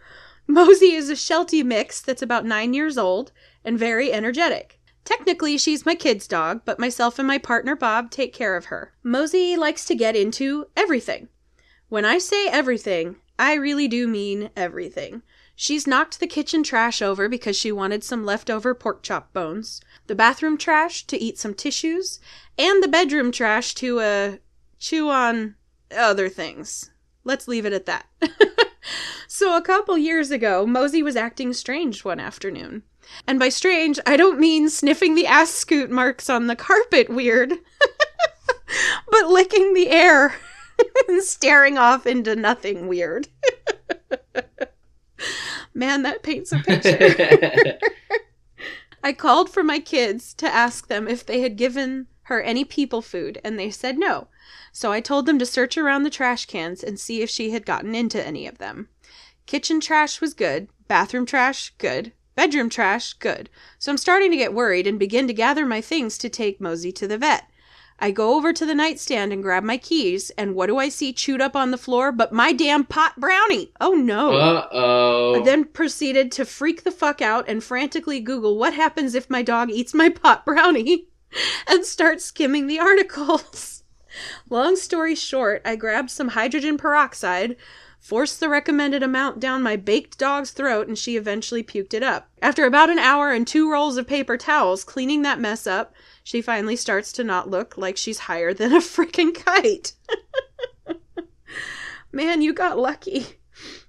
Mosey 0.49 0.95
is 0.95 1.09
a 1.09 1.15
Sheltie 1.15 1.63
mix 1.63 2.01
that's 2.01 2.23
about 2.23 2.45
nine 2.45 2.75
years 2.75 2.99
old 2.99 3.31
and 3.65 3.79
very 3.79 4.13
energetic. 4.13 4.81
Technically, 5.05 5.57
she's 5.57 5.87
my 5.87 5.95
kid's 5.95 6.27
dog, 6.27 6.63
but 6.65 6.81
myself 6.81 7.21
and 7.21 7.29
my 7.29 7.39
partner 7.39 7.77
Bob 7.77 8.11
take 8.11 8.33
care 8.33 8.57
of 8.57 8.65
her. 8.65 8.95
Mosey 9.05 9.57
likes 9.57 9.85
to 9.85 9.95
get 9.95 10.17
into 10.17 10.67
everything. 10.77 11.29
When 11.89 12.05
I 12.05 12.19
say 12.19 12.49
everything, 12.49 13.15
I 13.39 13.55
really 13.55 13.87
do 13.87 14.09
mean 14.09 14.51
everything. 14.57 15.23
She's 15.63 15.87
knocked 15.87 16.21
the 16.21 16.27
kitchen 16.27 16.63
trash 16.63 17.03
over 17.03 17.29
because 17.29 17.55
she 17.55 17.71
wanted 17.71 18.03
some 18.03 18.25
leftover 18.25 18.75
pork 18.75 19.03
chop 19.03 19.31
bones, 19.35 19.83
the 20.07 20.15
bathroom 20.15 20.57
trash 20.57 21.07
to 21.09 21.19
eat 21.19 21.39
some 21.39 21.53
tissues, 21.53 22.19
and 22.57 22.83
the 22.83 22.89
bedroom 22.89 23.31
trash 23.31 23.75
to, 23.75 24.01
uh, 24.01 24.37
chew 24.79 25.11
on 25.11 25.57
other 25.95 26.31
things. 26.31 26.93
Let's 27.25 27.47
leave 27.47 27.67
it 27.67 27.75
at 27.75 27.85
that. 27.85 28.07
so, 29.29 29.55
a 29.55 29.61
couple 29.61 29.99
years 29.99 30.31
ago, 30.31 30.65
Mosey 30.65 31.03
was 31.03 31.15
acting 31.15 31.53
strange 31.53 32.07
one 32.07 32.21
afternoon. 32.21 32.83
And 33.27 33.39
by 33.39 33.51
strange, 33.51 34.01
I 34.07 34.17
don't 34.17 34.41
mean 34.41 34.71
sniffing 34.71 35.15
the 35.15 35.27
ass 35.27 35.51
scoot 35.51 35.91
marks 35.91 36.31
on 36.31 36.47
the 36.47 36.57
carpet 36.57 37.11
weird, 37.11 37.51
but 39.11 39.29
licking 39.29 39.75
the 39.75 39.91
air 39.91 40.37
and 41.09 41.23
staring 41.23 41.77
off 41.77 42.07
into 42.07 42.35
nothing 42.35 42.89
weird. 42.89 43.29
Man, 45.81 46.03
that 46.03 46.23
paints 46.23 46.53
a 46.53 46.59
picture. 46.59 47.79
I 49.03 49.15
called 49.15 49.49
for 49.49 49.63
my 49.63 49.79
kids 49.79 50.35
to 50.35 50.47
ask 50.47 50.89
them 50.89 51.09
if 51.09 51.25
they 51.25 51.41
had 51.41 51.57
given 51.57 52.07
her 52.25 52.43
any 52.43 52.67
people 52.67 53.01
food, 53.01 53.41
and 53.43 53.59
they 53.59 53.71
said 53.71 53.97
no. 53.97 54.29
So 54.73 54.93
I 54.93 55.01
told 55.01 55.25
them 55.25 55.39
to 55.39 55.47
search 55.47 55.79
around 55.79 56.03
the 56.03 56.11
trash 56.11 56.45
cans 56.45 56.85
and 56.85 57.01
see 57.01 57.23
if 57.23 57.31
she 57.31 57.53
had 57.53 57.65
gotten 57.65 57.95
into 57.95 58.23
any 58.23 58.47
of 58.47 58.59
them. 58.59 58.91
Kitchen 59.47 59.81
trash 59.81 60.21
was 60.21 60.35
good, 60.35 60.69
bathroom 60.87 61.25
trash, 61.25 61.73
good, 61.79 62.13
bedroom 62.35 62.69
trash, 62.69 63.15
good. 63.15 63.49
So 63.79 63.91
I'm 63.91 63.97
starting 63.97 64.31
to 64.33 64.37
get 64.37 64.53
worried 64.53 64.87
and 64.87 64.99
begin 64.99 65.27
to 65.29 65.33
gather 65.33 65.65
my 65.65 65.81
things 65.81 66.19
to 66.19 66.29
take 66.29 66.61
Mosey 66.61 66.93
to 66.93 67.09
the 67.09 67.17
vet. 67.17 67.50
I 68.03 68.11
go 68.11 68.35
over 68.35 68.53
to 68.53 68.65
the 68.65 68.75
nightstand 68.75 69.33
and 69.33 69.43
grab 69.43 69.63
my 69.63 69.77
keys, 69.77 70.31
and 70.31 70.55
what 70.55 70.69
do 70.69 70.79
I 70.79 70.89
see 70.89 71.13
chewed 71.13 71.43
up 71.43 71.55
on 71.55 71.71
the 71.71 71.77
floor 71.77 72.13
but 72.13 72.33
my 72.33 72.53
damn 72.53 72.85
pot 72.85 73.21
brownie? 73.21 73.73
Oh 73.81 73.93
no. 73.93 74.33
Uh 74.33 74.69
oh. 74.73 75.45
Then 75.45 75.65
proceeded 75.67 76.33
to 76.33 76.47
freak 76.47 76.85
the 76.85 76.91
fuck 76.91 77.21
out 77.21 77.47
and 77.47 77.63
frantically 77.63 78.21
Google 78.21 78.57
what 78.57 78.73
happens 78.73 79.15
if 79.15 79.29
my 79.29 79.43
dog 79.43 79.71
eats 79.71 79.93
my 79.93 80.09
pot 80.09 80.47
brownie 80.47 81.09
and 81.69 81.85
start 81.85 82.23
skimming 82.23 82.67
the 82.67 82.79
articles. 82.79 83.83
Long 84.51 84.77
story 84.77 85.15
short, 85.15 85.61
I 85.65 85.77
grabbed 85.77 86.11
some 86.11 86.29
hydrogen 86.29 86.79
peroxide, 86.79 87.57
forced 87.99 88.41
the 88.41 88.49
recommended 88.49 89.03
amount 89.03 89.41
down 89.41 89.63
my 89.63 89.77
baked 89.77 90.19
dog's 90.19 90.53
throat, 90.53 90.89
and 90.89 90.99
she 90.99 91.17
eventually 91.17 91.63
puked 91.63 91.95
it 91.95 92.03
up. 92.03 92.29
After 92.41 92.65
about 92.65 92.91
an 92.91 92.99
hour 92.99 93.31
and 93.31 93.47
two 93.47 93.71
rolls 93.71 93.99
of 93.99 94.07
paper 94.07 94.37
towels 94.37 94.85
cleaning 94.85 95.23
that 95.23 95.39
mess 95.39 95.67
up, 95.67 95.95
she 96.23 96.43
finally 96.43 96.77
starts 96.77 97.13
to 97.13 97.25
not 97.25 97.51
look 97.51 97.77
like 97.77 97.97
she's 97.97 98.21
higher 98.21 98.53
than 98.55 98.73
a 98.73 98.79
freaking 98.81 99.35
kite. 99.35 99.93
Man, 102.13 102.43
you 102.43 102.53
got 102.53 102.79
lucky. 102.79 103.27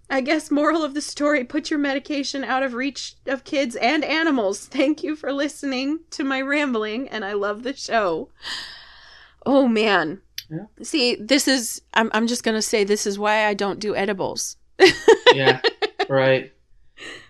I 0.10 0.20
guess 0.20 0.52
moral 0.52 0.84
of 0.84 0.94
the 0.94 1.02
story 1.02 1.46
put 1.46 1.70
your 1.70 1.80
medication 1.80 2.44
out 2.44 2.64
of 2.64 2.74
reach 2.74 3.16
of 3.26 3.46
kids 3.46 3.78
and 3.78 4.04
animals. 4.04 4.68
Thank 4.68 5.04
you 5.04 5.16
for 5.16 5.32
listening 5.32 6.02
to 6.12 6.26
my 6.26 6.42
rambling 6.42 7.08
and 7.08 7.24
I 7.24 7.32
love 7.34 7.64
the 7.64 7.74
show. 7.74 8.30
Oh 9.46 9.70
man. 9.70 10.22
Yeah. 10.50 10.66
See, 10.84 11.16
this 11.16 11.48
is 11.48 11.82
I'm 11.94 12.12
I'm 12.14 12.28
just 12.28 12.44
going 12.44 12.56
to 12.56 12.62
say 12.62 12.84
this 12.84 13.08
is 13.08 13.18
why 13.18 13.46
I 13.46 13.54
don't 13.54 13.80
do 13.80 13.96
edibles. 13.96 14.58
yeah. 15.34 15.62
Right. 16.10 16.52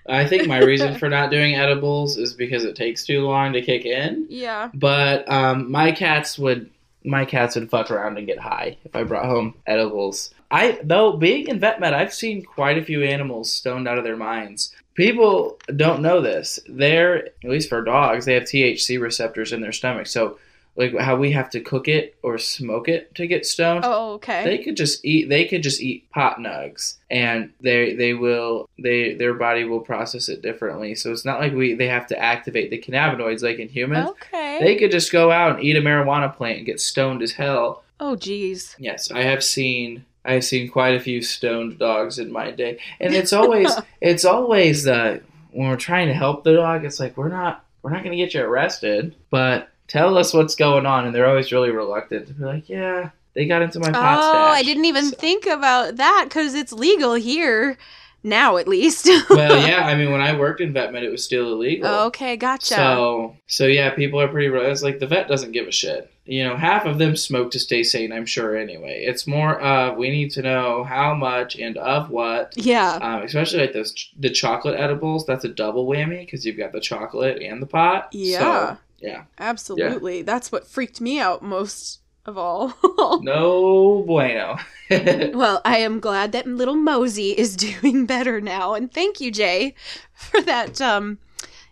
I 0.08 0.26
think 0.26 0.48
my 0.48 0.60
reason 0.60 0.96
for 1.00 1.10
not 1.10 1.32
doing 1.32 1.56
edibles 1.56 2.18
is 2.18 2.34
because 2.34 2.64
it 2.64 2.76
takes 2.76 3.06
too 3.06 3.22
long 3.22 3.54
to 3.54 3.62
kick 3.62 3.86
in. 3.86 4.28
Yeah. 4.30 4.70
But 4.74 5.30
um, 5.32 5.72
my 5.72 5.92
cats 5.92 6.38
would 6.38 6.70
my 7.04 7.26
cats 7.26 7.56
would 7.56 7.70
fuck 7.70 7.90
around 7.90 8.18
and 8.18 8.28
get 8.28 8.38
high 8.38 8.78
if 8.86 8.96
I 8.96 9.04
brought 9.04 9.26
home 9.26 9.56
edibles. 9.66 10.34
I 10.52 10.80
though 10.84 11.14
being 11.14 11.48
in 11.48 11.60
vet 11.60 11.80
med, 11.80 11.94
I've 11.94 12.14
seen 12.14 12.44
quite 12.44 12.78
a 12.78 12.84
few 12.84 13.04
animals 13.04 13.52
stoned 13.52 13.88
out 13.88 13.98
of 13.98 14.04
their 14.04 14.18
minds. 14.18 14.76
People 14.94 15.58
don't 15.76 16.02
know 16.02 16.22
this. 16.22 16.60
They're 16.68 17.28
at 17.28 17.50
least 17.50 17.70
for 17.70 17.82
dogs, 17.84 18.26
they 18.26 18.34
have 18.34 18.44
THC 18.44 19.00
receptors 19.00 19.54
in 19.54 19.62
their 19.62 19.72
stomach. 19.72 20.08
So 20.08 20.38
like 20.76 20.98
how 20.98 21.16
we 21.16 21.32
have 21.32 21.50
to 21.52 21.60
cook 21.60 21.88
it 21.88 22.16
or 22.24 22.38
smoke 22.38 22.88
it 22.88 23.14
to 23.16 23.28
get 23.28 23.46
stoned. 23.46 23.84
Oh, 23.86 24.14
okay. 24.14 24.44
They 24.44 24.58
could 24.58 24.78
just 24.78 25.04
eat. 25.04 25.30
They 25.30 25.46
could 25.46 25.64
just 25.64 25.82
eat 25.82 26.10
pot 26.12 26.38
nugs, 26.38 26.96
and 27.10 27.52
they 27.60 27.94
they 27.94 28.14
will 28.14 28.70
they 28.80 29.14
their 29.14 29.34
body 29.34 29.66
will 29.66 29.82
process 29.82 30.30
it 30.30 30.42
differently. 30.42 30.96
So 30.96 31.12
it's 31.12 31.26
not 31.26 31.40
like 31.40 31.54
we 31.54 31.74
they 31.74 31.88
have 31.88 32.08
to 32.08 32.18
activate 32.18 32.70
the 32.70 32.80
cannabinoids 32.80 33.44
like 33.44 33.60
in 33.60 33.70
humans. 33.70 34.10
okay. 34.12 34.60
They 34.62 34.78
could 34.78 34.92
just 34.92 35.12
go 35.12 35.32
out 35.32 35.56
and 35.56 35.64
eat 35.64 35.76
a 35.76 35.82
marijuana 35.82 36.34
plant 36.36 36.58
and 36.58 36.66
get 36.66 36.80
stoned 36.80 37.22
as 37.22 37.34
hell. 37.34 37.84
oh, 38.00 38.16
geez. 38.16 38.76
Yes, 38.80 39.12
I 39.12 39.24
have 39.24 39.44
seen 39.44 40.06
I 40.24 40.34
have 40.34 40.46
seen 40.46 40.70
quite 40.70 40.96
a 40.96 41.00
few 41.00 41.22
stoned 41.22 41.80
dogs 41.80 42.20
in 42.20 42.32
my 42.32 42.52
day, 42.52 42.80
and 43.00 43.14
it's 43.14 43.34
always 43.34 43.72
it's 44.02 44.26
always 44.26 44.84
the 44.84 45.22
when 45.52 45.68
we're 45.68 45.76
trying 45.76 46.08
to 46.08 46.14
help 46.14 46.44
the 46.44 46.54
dog, 46.54 46.86
it's 46.86 47.00
like 47.00 47.18
we're 47.18 47.30
not 47.30 47.66
we're 47.82 47.92
not 47.92 48.04
going 48.04 48.16
to 48.16 48.24
get 48.24 48.34
you 48.34 48.42
arrested, 48.42 49.16
but 49.32 49.70
tell 49.92 50.18
us 50.18 50.34
what's 50.34 50.56
going 50.56 50.86
on, 50.86 51.06
and 51.06 51.14
they're 51.14 51.28
always 51.30 51.52
really 51.52 51.72
reluctant 51.72 52.28
to 52.28 52.34
be 52.34 52.44
like, 52.46 52.70
yeah, 52.70 53.10
they 53.34 53.46
got 53.46 53.62
into 53.62 53.80
my 53.80 53.92
pot 53.92 54.18
Oh, 54.20 54.32
stash. 54.32 54.60
I 54.60 54.64
didn't 54.64 54.86
even 54.86 55.06
So- 55.06 55.16
think 55.18 55.46
about 55.46 55.98
that 55.98 56.26
because 56.28 56.54
it's 56.56 56.72
legal 56.74 57.14
here 57.16 57.78
now, 58.24 58.58
at 58.58 58.68
least. 58.68 59.10
well, 59.30 59.68
yeah, 59.68 59.86
I 59.86 59.96
mean, 59.96 60.12
when 60.12 60.22
I 60.22 60.38
worked 60.38 60.62
in 60.62 60.74
vet 60.74 60.92
med, 60.94 61.04
it 61.04 61.10
was 61.12 61.24
still 61.24 61.52
illegal. 61.54 61.88
okay, 62.08 62.38
gotcha. 62.38 62.76
So, 62.76 63.36
so 63.48 63.66
yeah, 63.68 63.90
people 63.92 64.20
are 64.22 64.28
pretty. 64.28 64.48
It's 64.48 64.84
like 64.84 65.00
the 65.00 65.08
vet 65.08 65.28
doesn't 65.28 65.52
give 65.54 65.68
a 65.68 65.72
shit. 65.72 66.08
You 66.26 66.44
know, 66.44 66.56
half 66.56 66.86
of 66.86 67.00
them 67.00 67.16
smoke 67.16 67.50
to 67.52 67.60
stay 67.60 67.82
sane. 67.84 68.12
I'm 68.14 68.28
sure. 68.28 68.56
Anyway, 68.56 69.04
it's 69.08 69.26
more 69.26 69.60
of 69.60 69.98
we 69.98 70.12
need 70.12 70.30
to 70.32 70.44
know 70.44 70.84
how 70.84 71.16
much 71.16 71.56
and 71.58 71.78
of 71.78 72.12
what. 72.12 72.54
yeah. 72.56 73.00
Um, 73.02 73.24
especially 73.24 73.60
like 73.62 73.74
those 73.74 73.92
ch- 73.94 74.12
the 74.20 74.30
chocolate 74.30 74.80
edibles. 74.80 75.26
That's 75.26 75.44
a 75.46 75.50
double 75.50 75.88
whammy 75.88 76.20
because 76.20 76.46
you've 76.46 76.58
got 76.58 76.74
the 76.74 76.80
chocolate 76.80 77.42
and 77.42 77.60
the 77.62 77.66
pot. 77.66 78.10
Yeah. 78.12 78.40
So, 78.76 78.78
yeah. 79.02 79.24
Absolutely. 79.38 80.22
That's 80.22 80.52
what 80.52 80.68
freaked 80.68 81.02
me 81.02 81.20
out 81.20 81.42
most 81.42 82.02
of 82.26 82.38
all. 82.38 82.74
No 83.24 84.04
bueno. 84.06 84.58
well, 85.34 85.62
I 85.66 85.78
am 85.78 86.00
glad 86.00 86.32
that 86.32 86.48
little 86.48 86.76
Mosey 86.76 87.32
is 87.32 87.56
doing 87.82 88.06
better 88.06 88.40
now. 88.42 88.74
And 88.74 88.92
thank 88.92 89.20
you, 89.20 89.32
Jay, 89.32 89.76
for 90.14 90.42
that 90.42 90.80
um, 90.82 91.20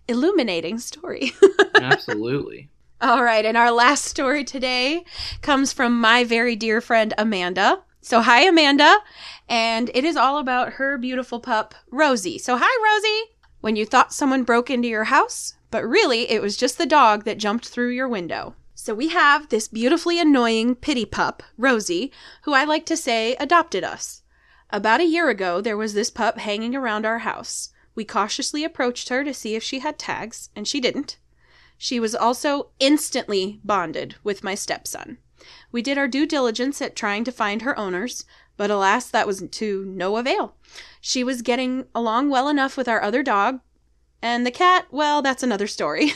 illuminating 0.08 0.80
story. 0.80 1.34
Absolutely. 1.76 2.70
All 3.02 3.24
right, 3.24 3.46
and 3.46 3.56
our 3.56 3.72
last 3.72 4.04
story 4.04 4.44
today 4.44 5.06
comes 5.42 5.72
from 5.72 6.02
my 6.02 6.26
very 6.26 6.56
dear 6.58 6.82
friend 6.82 7.14
Amanda. 7.18 7.84
So, 8.02 8.22
hi, 8.22 8.42
Amanda. 8.46 8.98
And 9.48 9.90
it 9.94 10.04
is 10.04 10.18
all 10.18 10.38
about 10.38 10.74
her 10.74 10.98
beautiful 10.98 11.40
pup, 11.40 11.76
Rosie. 11.92 12.38
So, 12.38 12.58
hi, 12.60 12.84
Rosie. 12.84 13.32
When 13.62 13.76
you 13.76 13.86
thought 13.86 14.14
someone 14.14 14.44
broke 14.44 14.70
into 14.70 14.88
your 14.88 15.06
house, 15.06 15.54
but 15.72 15.88
really 15.88 16.30
it 16.30 16.42
was 16.42 16.58
just 16.58 16.78
the 16.78 16.86
dog 16.86 17.24
that 17.26 17.38
jumped 17.38 17.68
through 17.68 17.90
your 17.90 18.08
window. 18.08 18.56
So, 18.76 18.94
we 18.96 19.10
have 19.10 19.50
this 19.50 19.68
beautifully 19.68 20.20
annoying 20.20 20.76
pity 20.76 21.06
pup, 21.06 21.44
Rosie, 21.58 22.14
who 22.44 22.54
I 22.54 22.64
like 22.64 22.86
to 22.86 22.96
say 22.96 23.36
adopted 23.36 23.84
us. 23.84 24.24
About 24.70 25.02
a 25.02 25.06
year 25.06 25.30
ago, 25.30 25.60
there 25.60 25.76
was 25.76 25.94
this 25.94 26.10
pup 26.10 26.38
hanging 26.38 26.76
around 26.76 27.06
our 27.06 27.20
house. 27.20 27.70
We 27.94 28.06
cautiously 28.06 28.64
approached 28.64 29.10
her 29.10 29.24
to 29.24 29.34
see 29.34 29.56
if 29.56 29.64
she 29.64 29.80
had 29.80 30.00
tags, 30.00 30.50
and 30.56 30.66
she 30.66 30.80
didn't. 30.80 31.18
She 31.78 32.00
was 32.00 32.16
also 32.16 32.70
instantly 32.80 33.60
bonded 33.64 34.16
with 34.24 34.44
my 34.44 34.56
stepson. 34.56 35.18
We 35.72 35.82
did 35.82 35.98
our 35.98 36.08
due 36.08 36.26
diligence 36.26 36.82
at 36.82 36.96
trying 36.96 37.24
to 37.24 37.32
find 37.32 37.62
her 37.62 37.78
owners, 37.78 38.26
but 38.58 38.70
alas, 38.70 39.10
that 39.10 39.28
was 39.28 39.42
to 39.42 39.86
no 39.86 40.18
avail. 40.18 40.56
She 41.02 41.24
was 41.24 41.42
getting 41.42 41.86
along 41.96 42.30
well 42.30 42.48
enough 42.48 42.78
with 42.78 42.88
our 42.88 43.02
other 43.02 43.24
dog, 43.24 43.60
and 44.22 44.46
the 44.46 44.52
cat, 44.52 44.88
well, 44.92 45.22
that's 45.22 45.44
another 45.44 45.68
story. 45.68 46.14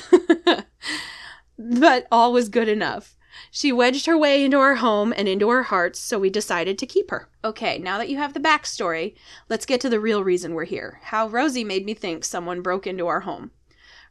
but 1.57 2.07
all 2.11 2.33
was 2.33 2.49
good 2.49 2.67
enough. 2.67 3.15
She 3.49 3.71
wedged 3.71 4.05
her 4.05 4.17
way 4.17 4.43
into 4.43 4.57
our 4.57 4.75
home 4.75 5.13
and 5.15 5.27
into 5.27 5.49
our 5.49 5.63
hearts, 5.63 5.99
so 5.99 6.17
we 6.19 6.29
decided 6.29 6.77
to 6.79 6.87
keep 6.87 7.11
her. 7.11 7.29
Okay, 7.43 7.77
now 7.77 7.97
that 7.97 8.09
you 8.09 8.17
have 8.17 8.33
the 8.33 8.39
backstory, 8.39 9.15
let's 9.49 9.65
get 9.65 9.79
to 9.81 9.89
the 9.89 9.99
real 9.99 10.23
reason 10.23 10.53
we're 10.53 10.65
here 10.65 10.99
how 11.03 11.27
Rosie 11.27 11.63
made 11.63 11.85
me 11.85 11.93
think 11.93 12.23
someone 12.23 12.61
broke 12.61 12.87
into 12.87 13.07
our 13.07 13.21
home. 13.21 13.51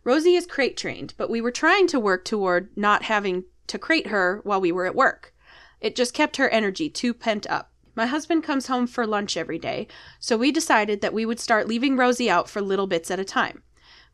Rosie 0.05 0.35
is 0.35 0.47
crate 0.47 0.77
trained, 0.77 1.15
but 1.17 1.31
we 1.31 1.41
were 1.41 1.51
trying 1.51 1.87
to 1.89 2.01
work 2.01 2.25
toward 2.25 2.77
not 2.77 3.05
having 3.05 3.45
to 3.69 3.79
crate 3.79 4.09
her 4.09 4.41
while 4.45 4.61
we 4.61 4.73
were 4.73 4.87
at 4.87 4.95
work. 4.95 5.35
It 5.81 5.97
just 5.97 6.15
kept 6.15 6.37
her 6.37 6.49
energy 6.49 6.89
too 6.89 7.15
pent 7.15 7.47
up. 7.49 7.73
My 7.95 8.07
husband 8.07 8.43
comes 8.45 8.69
home 8.69 8.87
for 8.87 9.07
lunch 9.07 9.37
every 9.37 9.59
day, 9.59 9.87
so 10.19 10.37
we 10.37 10.51
decided 10.51 11.01
that 11.01 11.13
we 11.13 11.27
would 11.27 11.41
start 11.41 11.69
leaving 11.69 11.97
Rosie 11.97 12.31
out 12.31 12.49
for 12.49 12.61
little 12.61 12.87
bits 12.87 13.11
at 13.11 13.21
a 13.21 13.25
time. 13.25 13.63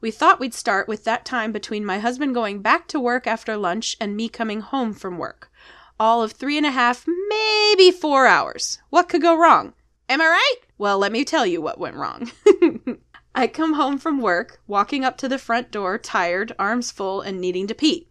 We 0.00 0.12
thought 0.12 0.38
we'd 0.38 0.54
start 0.54 0.86
with 0.86 1.02
that 1.04 1.24
time 1.24 1.50
between 1.50 1.84
my 1.84 1.98
husband 1.98 2.32
going 2.32 2.62
back 2.62 2.86
to 2.88 3.00
work 3.00 3.26
after 3.26 3.56
lunch 3.56 3.96
and 4.00 4.16
me 4.16 4.28
coming 4.28 4.60
home 4.60 4.94
from 4.94 5.18
work. 5.18 5.50
All 5.98 6.22
of 6.22 6.32
three 6.32 6.56
and 6.56 6.64
a 6.64 6.70
half, 6.70 7.04
maybe 7.28 7.90
four 7.90 8.26
hours. 8.26 8.78
What 8.90 9.08
could 9.08 9.22
go 9.22 9.36
wrong? 9.36 9.72
Am 10.08 10.20
I 10.20 10.26
right? 10.26 10.56
Well, 10.78 10.98
let 10.98 11.10
me 11.10 11.24
tell 11.24 11.44
you 11.44 11.60
what 11.60 11.80
went 11.80 11.96
wrong. 11.96 12.30
I 13.34 13.48
come 13.48 13.74
home 13.74 13.98
from 13.98 14.20
work, 14.20 14.60
walking 14.68 15.04
up 15.04 15.18
to 15.18 15.28
the 15.28 15.38
front 15.38 15.72
door, 15.72 15.98
tired, 15.98 16.54
arms 16.60 16.92
full, 16.92 17.20
and 17.20 17.40
needing 17.40 17.66
to 17.66 17.74
pee. 17.74 18.08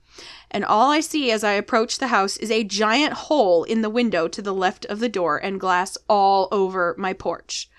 And 0.52 0.66
all 0.66 0.92
I 0.92 1.00
see 1.00 1.32
as 1.32 1.44
I 1.44 1.54
approach 1.54 2.00
the 2.00 2.08
house 2.08 2.36
is 2.38 2.52
a 2.52 2.66
giant 2.66 3.14
hole 3.14 3.64
in 3.64 3.82
the 3.82 3.90
window 3.90 4.28
to 4.28 4.42
the 4.42 4.54
left 4.54 4.86
of 4.86 5.00
the 5.00 5.10
door 5.10 5.38
and 5.38 5.60
glass 5.60 5.98
all 6.10 6.50
over 6.52 6.96
my 6.98 7.14
porch. 7.14 7.70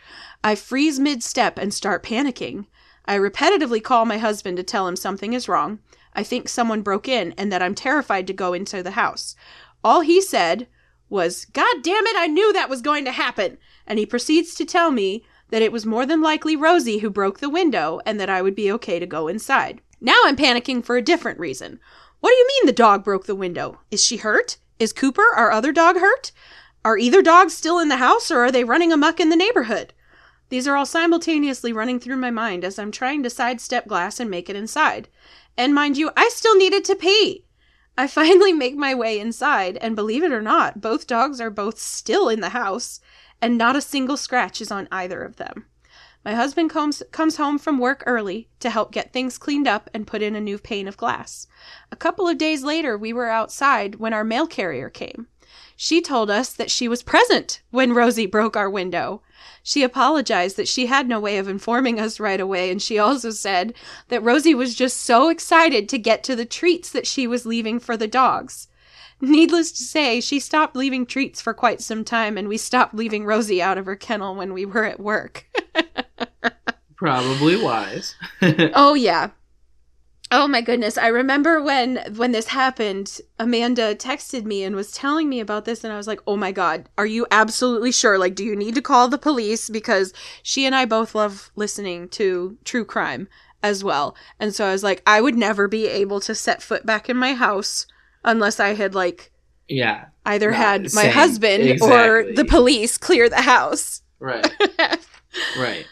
I 0.42 0.54
freeze 0.54 0.98
mid 0.98 1.22
step 1.22 1.58
and 1.58 1.74
start 1.74 2.02
panicking. 2.02 2.66
I 3.08 3.16
repetitively 3.16 3.82
call 3.82 4.04
my 4.04 4.18
husband 4.18 4.58
to 4.58 4.62
tell 4.62 4.86
him 4.86 4.94
something 4.94 5.32
is 5.32 5.48
wrong. 5.48 5.78
I 6.12 6.22
think 6.22 6.46
someone 6.46 6.82
broke 6.82 7.08
in 7.08 7.32
and 7.38 7.50
that 7.50 7.62
I'm 7.62 7.74
terrified 7.74 8.26
to 8.26 8.34
go 8.34 8.52
into 8.52 8.82
the 8.82 8.90
house. 8.90 9.34
All 9.82 10.02
he 10.02 10.20
said 10.20 10.68
was, 11.08 11.46
God 11.46 11.82
damn 11.82 12.06
it, 12.06 12.16
I 12.18 12.26
knew 12.26 12.52
that 12.52 12.68
was 12.68 12.82
going 12.82 13.06
to 13.06 13.12
happen. 13.12 13.56
And 13.86 13.98
he 13.98 14.04
proceeds 14.04 14.54
to 14.56 14.66
tell 14.66 14.90
me 14.90 15.24
that 15.48 15.62
it 15.62 15.72
was 15.72 15.86
more 15.86 16.04
than 16.04 16.20
likely 16.20 16.54
Rosie 16.54 16.98
who 16.98 17.08
broke 17.08 17.40
the 17.40 17.48
window 17.48 17.98
and 18.04 18.20
that 18.20 18.28
I 18.28 18.42
would 18.42 18.54
be 18.54 18.70
okay 18.72 18.98
to 18.98 19.06
go 19.06 19.26
inside. 19.26 19.80
Now 20.02 20.20
I'm 20.26 20.36
panicking 20.36 20.84
for 20.84 20.98
a 20.98 21.02
different 21.02 21.40
reason. 21.40 21.80
What 22.20 22.30
do 22.30 22.36
you 22.36 22.46
mean 22.46 22.66
the 22.66 22.72
dog 22.72 23.04
broke 23.04 23.24
the 23.24 23.34
window? 23.34 23.80
Is 23.90 24.04
she 24.04 24.18
hurt? 24.18 24.58
Is 24.78 24.92
Cooper, 24.92 25.32
our 25.34 25.50
other 25.50 25.72
dog, 25.72 25.96
hurt? 25.96 26.30
Are 26.84 26.98
either 26.98 27.22
dogs 27.22 27.54
still 27.54 27.78
in 27.78 27.88
the 27.88 27.96
house 27.96 28.30
or 28.30 28.40
are 28.40 28.52
they 28.52 28.64
running 28.64 28.92
amuck 28.92 29.18
in 29.18 29.30
the 29.30 29.36
neighborhood? 29.36 29.94
These 30.48 30.66
are 30.66 30.76
all 30.76 30.86
simultaneously 30.86 31.72
running 31.72 32.00
through 32.00 32.16
my 32.16 32.30
mind 32.30 32.64
as 32.64 32.78
I'm 32.78 32.90
trying 32.90 33.22
to 33.22 33.30
sidestep 33.30 33.86
glass 33.86 34.18
and 34.18 34.30
make 34.30 34.48
it 34.48 34.56
inside. 34.56 35.08
And 35.56 35.74
mind 35.74 35.96
you, 35.96 36.10
I 36.16 36.28
still 36.28 36.56
needed 36.56 36.84
to 36.86 36.94
pee. 36.94 37.44
I 37.96 38.06
finally 38.08 38.52
make 38.52 38.76
my 38.76 38.94
way 38.94 39.18
inside, 39.18 39.76
and 39.78 39.96
believe 39.96 40.22
it 40.22 40.32
or 40.32 40.40
not, 40.40 40.80
both 40.80 41.06
dogs 41.06 41.40
are 41.40 41.50
both 41.50 41.78
still 41.78 42.28
in 42.28 42.40
the 42.40 42.50
house, 42.50 43.00
and 43.42 43.58
not 43.58 43.76
a 43.76 43.80
single 43.80 44.16
scratch 44.16 44.60
is 44.60 44.70
on 44.70 44.88
either 44.90 45.22
of 45.22 45.36
them. 45.36 45.66
My 46.24 46.34
husband 46.34 46.70
comes 46.70 47.02
comes 47.12 47.36
home 47.36 47.58
from 47.58 47.78
work 47.78 48.02
early 48.04 48.48
to 48.60 48.70
help 48.70 48.92
get 48.92 49.12
things 49.12 49.38
cleaned 49.38 49.68
up 49.68 49.88
and 49.94 50.06
put 50.06 50.20
in 50.20 50.34
a 50.34 50.40
new 50.40 50.58
pane 50.58 50.88
of 50.88 50.96
glass. 50.96 51.46
A 51.92 51.96
couple 51.96 52.28
of 52.28 52.38
days 52.38 52.64
later, 52.64 52.98
we 52.98 53.12
were 53.12 53.28
outside 53.28 53.96
when 53.96 54.12
our 54.12 54.24
mail 54.24 54.46
carrier 54.46 54.90
came. 54.90 55.28
She 55.80 56.00
told 56.00 56.28
us 56.28 56.52
that 56.54 56.72
she 56.72 56.88
was 56.88 57.04
present 57.04 57.62
when 57.70 57.92
Rosie 57.92 58.26
broke 58.26 58.56
our 58.56 58.68
window. 58.68 59.22
She 59.62 59.84
apologized 59.84 60.56
that 60.56 60.66
she 60.66 60.86
had 60.86 61.08
no 61.08 61.20
way 61.20 61.38
of 61.38 61.46
informing 61.46 62.00
us 62.00 62.18
right 62.18 62.40
away, 62.40 62.72
and 62.72 62.82
she 62.82 62.98
also 62.98 63.30
said 63.30 63.74
that 64.08 64.24
Rosie 64.24 64.56
was 64.56 64.74
just 64.74 64.96
so 64.96 65.28
excited 65.28 65.88
to 65.88 65.96
get 65.96 66.24
to 66.24 66.34
the 66.34 66.44
treats 66.44 66.90
that 66.90 67.06
she 67.06 67.28
was 67.28 67.46
leaving 67.46 67.78
for 67.78 67.96
the 67.96 68.08
dogs. 68.08 68.66
Needless 69.20 69.70
to 69.70 69.84
say, 69.84 70.20
she 70.20 70.40
stopped 70.40 70.74
leaving 70.74 71.06
treats 71.06 71.40
for 71.40 71.54
quite 71.54 71.80
some 71.80 72.04
time, 72.04 72.36
and 72.36 72.48
we 72.48 72.56
stopped 72.56 72.92
leaving 72.92 73.24
Rosie 73.24 73.62
out 73.62 73.78
of 73.78 73.86
her 73.86 73.94
kennel 73.94 74.34
when 74.34 74.52
we 74.52 74.66
were 74.66 74.84
at 74.84 74.98
work. 74.98 75.46
Probably 76.96 77.62
wise. 77.62 78.16
oh, 78.74 78.94
yeah. 78.94 79.30
Oh 80.30 80.46
my 80.46 80.60
goodness. 80.60 80.98
I 80.98 81.06
remember 81.06 81.62
when 81.62 81.96
when 82.16 82.32
this 82.32 82.48
happened, 82.48 83.20
Amanda 83.38 83.94
texted 83.94 84.44
me 84.44 84.62
and 84.62 84.76
was 84.76 84.92
telling 84.92 85.28
me 85.28 85.40
about 85.40 85.64
this 85.64 85.84
and 85.84 85.92
I 85.92 85.96
was 85.96 86.06
like, 86.06 86.20
"Oh 86.26 86.36
my 86.36 86.52
god, 86.52 86.88
are 86.98 87.06
you 87.06 87.26
absolutely 87.30 87.92
sure? 87.92 88.18
Like 88.18 88.34
do 88.34 88.44
you 88.44 88.54
need 88.54 88.74
to 88.74 88.82
call 88.82 89.08
the 89.08 89.16
police 89.16 89.70
because 89.70 90.12
she 90.42 90.66
and 90.66 90.74
I 90.74 90.84
both 90.84 91.14
love 91.14 91.50
listening 91.56 92.08
to 92.10 92.58
true 92.64 92.84
crime 92.84 93.28
as 93.62 93.82
well." 93.82 94.14
And 94.38 94.54
so 94.54 94.66
I 94.66 94.72
was 94.72 94.82
like, 94.82 95.02
"I 95.06 95.22
would 95.22 95.34
never 95.34 95.66
be 95.66 95.86
able 95.86 96.20
to 96.20 96.34
set 96.34 96.62
foot 96.62 96.84
back 96.84 97.08
in 97.08 97.16
my 97.16 97.32
house 97.32 97.86
unless 98.22 98.60
I 98.60 98.74
had 98.74 98.94
like 98.94 99.32
yeah. 99.66 100.06
either 100.26 100.52
had 100.52 100.82
my 100.94 101.04
same. 101.04 101.12
husband 101.12 101.82
or 101.82 102.24
the 102.34 102.44
police 102.44 102.98
clear 102.98 103.30
the 103.30 103.42
house." 103.42 104.02
Right. 104.20 104.46
right. 105.58 105.86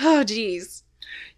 oh 0.00 0.24
jeez. 0.26 0.82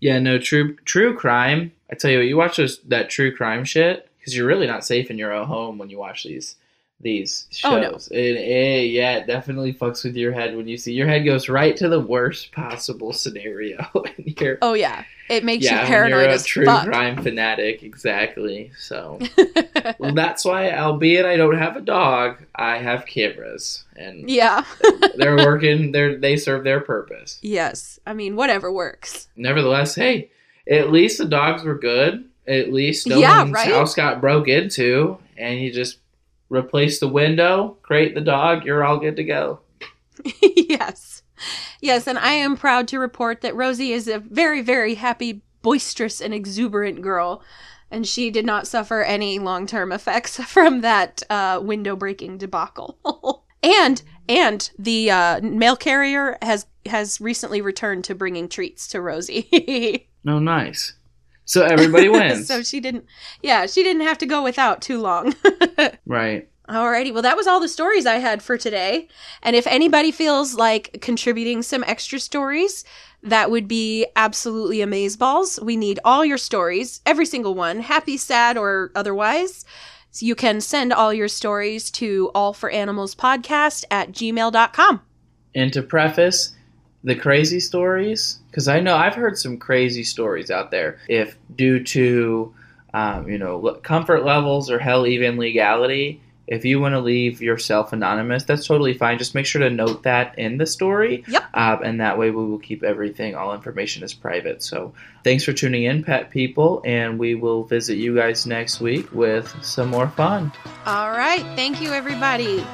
Yeah, 0.01 0.19
no 0.19 0.39
true 0.39 0.77
true 0.87 1.15
crime. 1.15 1.73
I 1.91 1.95
tell 1.97 2.11
you 2.11 2.19
what, 2.19 2.27
you 2.27 2.37
watch 2.37 2.57
those, 2.57 2.79
that 2.89 3.11
true 3.11 3.35
crime 3.35 3.65
shit 3.65 4.09
because 4.19 4.37
you're 4.37 4.47
really 4.47 4.67
not 4.67 4.85
safe 4.85 5.11
in 5.11 5.19
your 5.19 5.33
own 5.33 5.47
home 5.47 5.79
when 5.79 5.91
you 5.91 5.99
watch 5.99 6.25
these 6.25 6.57
these 7.03 7.47
shows. 7.51 7.73
Oh, 7.73 7.81
no. 7.81 7.89
It, 8.19 8.37
it- 8.37 8.39
eh, 8.39 8.81
yeah, 8.83 9.17
it 9.17 9.27
definitely 9.27 9.73
fucks 9.73 10.05
with 10.05 10.17
your 10.17 10.33
head 10.33 10.57
when 10.57 10.69
you 10.69 10.77
see 10.77 10.93
your 10.93 11.07
head 11.07 11.25
goes 11.25 11.49
right 11.49 11.77
to 11.79 11.89
the 11.89 12.01
worst 12.01 12.53
possible 12.53 13.13
scenario. 13.13 13.79
and 14.19 14.59
Oh 14.61 14.75
yeah. 14.75 15.05
It 15.31 15.45
makes 15.45 15.65
yeah, 15.65 15.83
you 15.83 15.87
paranoid 15.87 16.25
you're 16.25 16.31
a 16.31 16.39
true 16.41 16.65
fuck. 16.67 16.87
crime 16.87 17.23
fanatic, 17.23 17.85
exactly. 17.85 18.73
So 18.77 19.21
well, 19.99 20.13
that's 20.13 20.45
why, 20.45 20.73
albeit 20.73 21.25
I 21.25 21.37
don't 21.37 21.57
have 21.57 21.77
a 21.77 21.81
dog, 21.81 22.39
I 22.57 22.79
have 22.79 23.07
cameras, 23.07 23.85
and 23.97 24.29
yeah. 24.29 24.65
they're 25.17 25.37
working. 25.37 25.93
They're 25.93 26.17
they 26.17 26.37
serve 26.37 26.65
their 26.65 26.81
purpose. 26.81 27.39
Yes. 27.51 28.01
I 28.07 28.13
mean, 28.13 28.35
whatever 28.35 28.73
works. 28.73 29.29
nevertheless, 29.37 29.95
hey, 29.95 30.31
at 30.71 30.93
least 30.93 31.19
the 31.19 31.27
dogs 31.27 31.63
were 31.65 31.79
good. 31.79 32.25
At 32.47 32.73
least 32.73 33.07
no 33.07 33.19
Yeah, 33.19 33.43
one's 33.43 33.53
right? 33.53 33.69
house 33.69 33.95
got 33.95 34.21
broke 34.21 34.49
into, 34.49 35.19
and 35.37 35.61
you 35.61 35.73
just 35.73 35.99
replace 36.49 37.01
the 37.01 37.09
window, 37.09 37.77
crate 37.83 38.15
the 38.15 38.21
dog, 38.21 38.65
you're 38.65 38.85
all 38.85 38.99
good 38.99 39.17
to 39.17 39.25
go. 39.25 39.61
yes. 40.57 41.23
Yes, 41.81 42.07
and 42.07 42.19
I 42.19 42.33
am 42.33 42.57
proud 42.57 42.89
to 42.89 42.99
report 42.99 43.41
that 43.41 43.55
Rosie 43.57 43.93
is 43.93 44.09
a 44.09 44.19
very, 44.19 44.61
very 44.63 44.95
happy, 44.95 45.43
boisterous, 45.63 46.21
and 46.21 46.35
exuberant 46.35 47.01
girl. 47.03 47.43
And 47.91 48.07
she 48.07 48.31
did 48.31 48.47
not 48.47 48.67
suffer 48.67 49.03
any 49.03 49.39
long 49.39 49.67
term 49.67 49.93
effects 49.93 50.37
from 50.45 50.83
that 50.83 51.23
uh, 51.31 51.61
window 51.63 51.97
breaking 51.97 52.39
debacle. 52.39 53.45
and 53.63 54.03
and 54.29 54.71
the 54.79 55.11
uh, 55.11 55.41
mail 55.41 55.77
carrier 55.77 56.39
has 56.43 56.67
has 56.87 57.21
recently 57.21 57.61
returned 57.61 58.05
to 58.05 58.15
bringing 58.15 58.49
treats 58.49 58.87
to 58.89 59.01
Rosie. 59.01 60.09
No, 60.25 60.39
nice. 60.39 60.95
So 61.45 61.65
everybody 61.65 62.09
wins, 62.11 62.47
so 62.47 62.63
she 62.63 62.81
didn't, 62.81 63.07
yeah, 63.43 63.67
she 63.67 63.83
didn't 63.83 64.03
have 64.03 64.19
to 64.19 64.27
go 64.27 64.43
without 64.43 64.83
too 64.83 65.01
long. 65.01 65.35
right? 66.07 66.49
Alrighty, 66.69 67.13
well, 67.13 67.23
that 67.23 67.37
was 67.37 67.49
all 67.49 67.59
the 67.59 67.69
stories 67.69 68.07
I 68.07 68.17
had 68.17 68.43
for 68.43 68.57
today. 68.57 69.09
And 69.43 69.57
if 69.57 69.67
anybody 69.67 70.13
feels 70.13 70.55
like 70.55 70.99
contributing 71.03 71.63
some 71.63 71.83
extra 71.89 72.21
stories, 72.21 72.85
that 73.25 73.51
would 73.51 73.67
be 73.67 74.07
absolutely 74.15 74.79
amazeballs. 74.79 75.61
We 75.61 75.77
need 75.77 75.99
all 76.05 76.25
your 76.25 76.39
stories, 76.39 77.01
every 77.05 77.27
single 77.27 77.55
one, 77.55 77.81
happy, 77.81 78.17
sad, 78.17 78.57
or 78.57 78.93
otherwise. 78.95 79.65
So 80.13 80.27
you 80.27 80.37
can 80.37 80.61
send 80.61 80.93
all 80.93 81.13
your 81.13 81.27
stories 81.27 81.91
to 81.93 82.31
allforanimalspodcast 82.37 83.85
at 83.91 84.13
gmail.com. 84.13 85.01
And 85.55 85.73
to 85.73 85.83
preface 85.83 86.55
the 87.05 87.15
crazy 87.15 87.61
stories, 87.61 88.39
because 88.51 88.69
I 88.69 88.81
know 88.81 88.97
I've 88.97 89.15
heard 89.15 89.39
some 89.39 89.59
crazy 89.59 90.05
stories 90.05 90.51
out 90.51 90.71
there. 90.71 90.99
If 91.09 91.37
due 91.57 91.83
to 91.85 92.55
um, 92.93 93.29
you 93.29 93.39
know 93.39 93.79
comfort 93.83 94.25
levels 94.25 94.71
or 94.71 94.79
hell 94.79 95.07
even 95.07 95.39
legality, 95.39 96.21
if 96.51 96.65
you 96.65 96.81
want 96.81 96.95
to 96.95 97.01
leave 97.01 97.41
yourself 97.41 97.93
anonymous, 97.93 98.43
that's 98.43 98.67
totally 98.67 98.93
fine. 98.93 99.19
Just 99.19 99.37
make 99.37 99.47
sure 99.47 99.63
to 99.63 99.71
note 99.71 100.03
that 100.03 100.37
in 100.37 100.59
the 100.59 100.67
story. 100.67 101.25
Yep. 101.29 101.45
Uh, 101.55 101.79
and 101.85 102.01
that 102.01 102.19
way 102.19 102.31
we 102.33 102.45
will 102.45 102.59
keep 102.59 102.83
everything, 102.83 103.37
all 103.37 103.55
information 103.55 104.03
is 104.03 104.13
private. 104.13 104.61
So 104.61 104.93
thanks 105.23 105.45
for 105.45 105.53
tuning 105.53 105.85
in, 105.85 106.03
pet 106.03 106.31
people, 106.31 106.83
and 106.85 107.21
we 107.21 107.37
will 107.37 107.63
visit 107.65 107.99
you 107.99 108.17
guys 108.17 108.47
next 108.47 108.81
week 108.81 109.13
with 109.13 109.55
some 109.63 109.89
more 109.89 110.09
fun. 110.09 110.53
All 110.87 111.13
right, 111.13 111.43
thank 111.55 111.81
you, 111.81 111.93
everybody. 111.93 112.65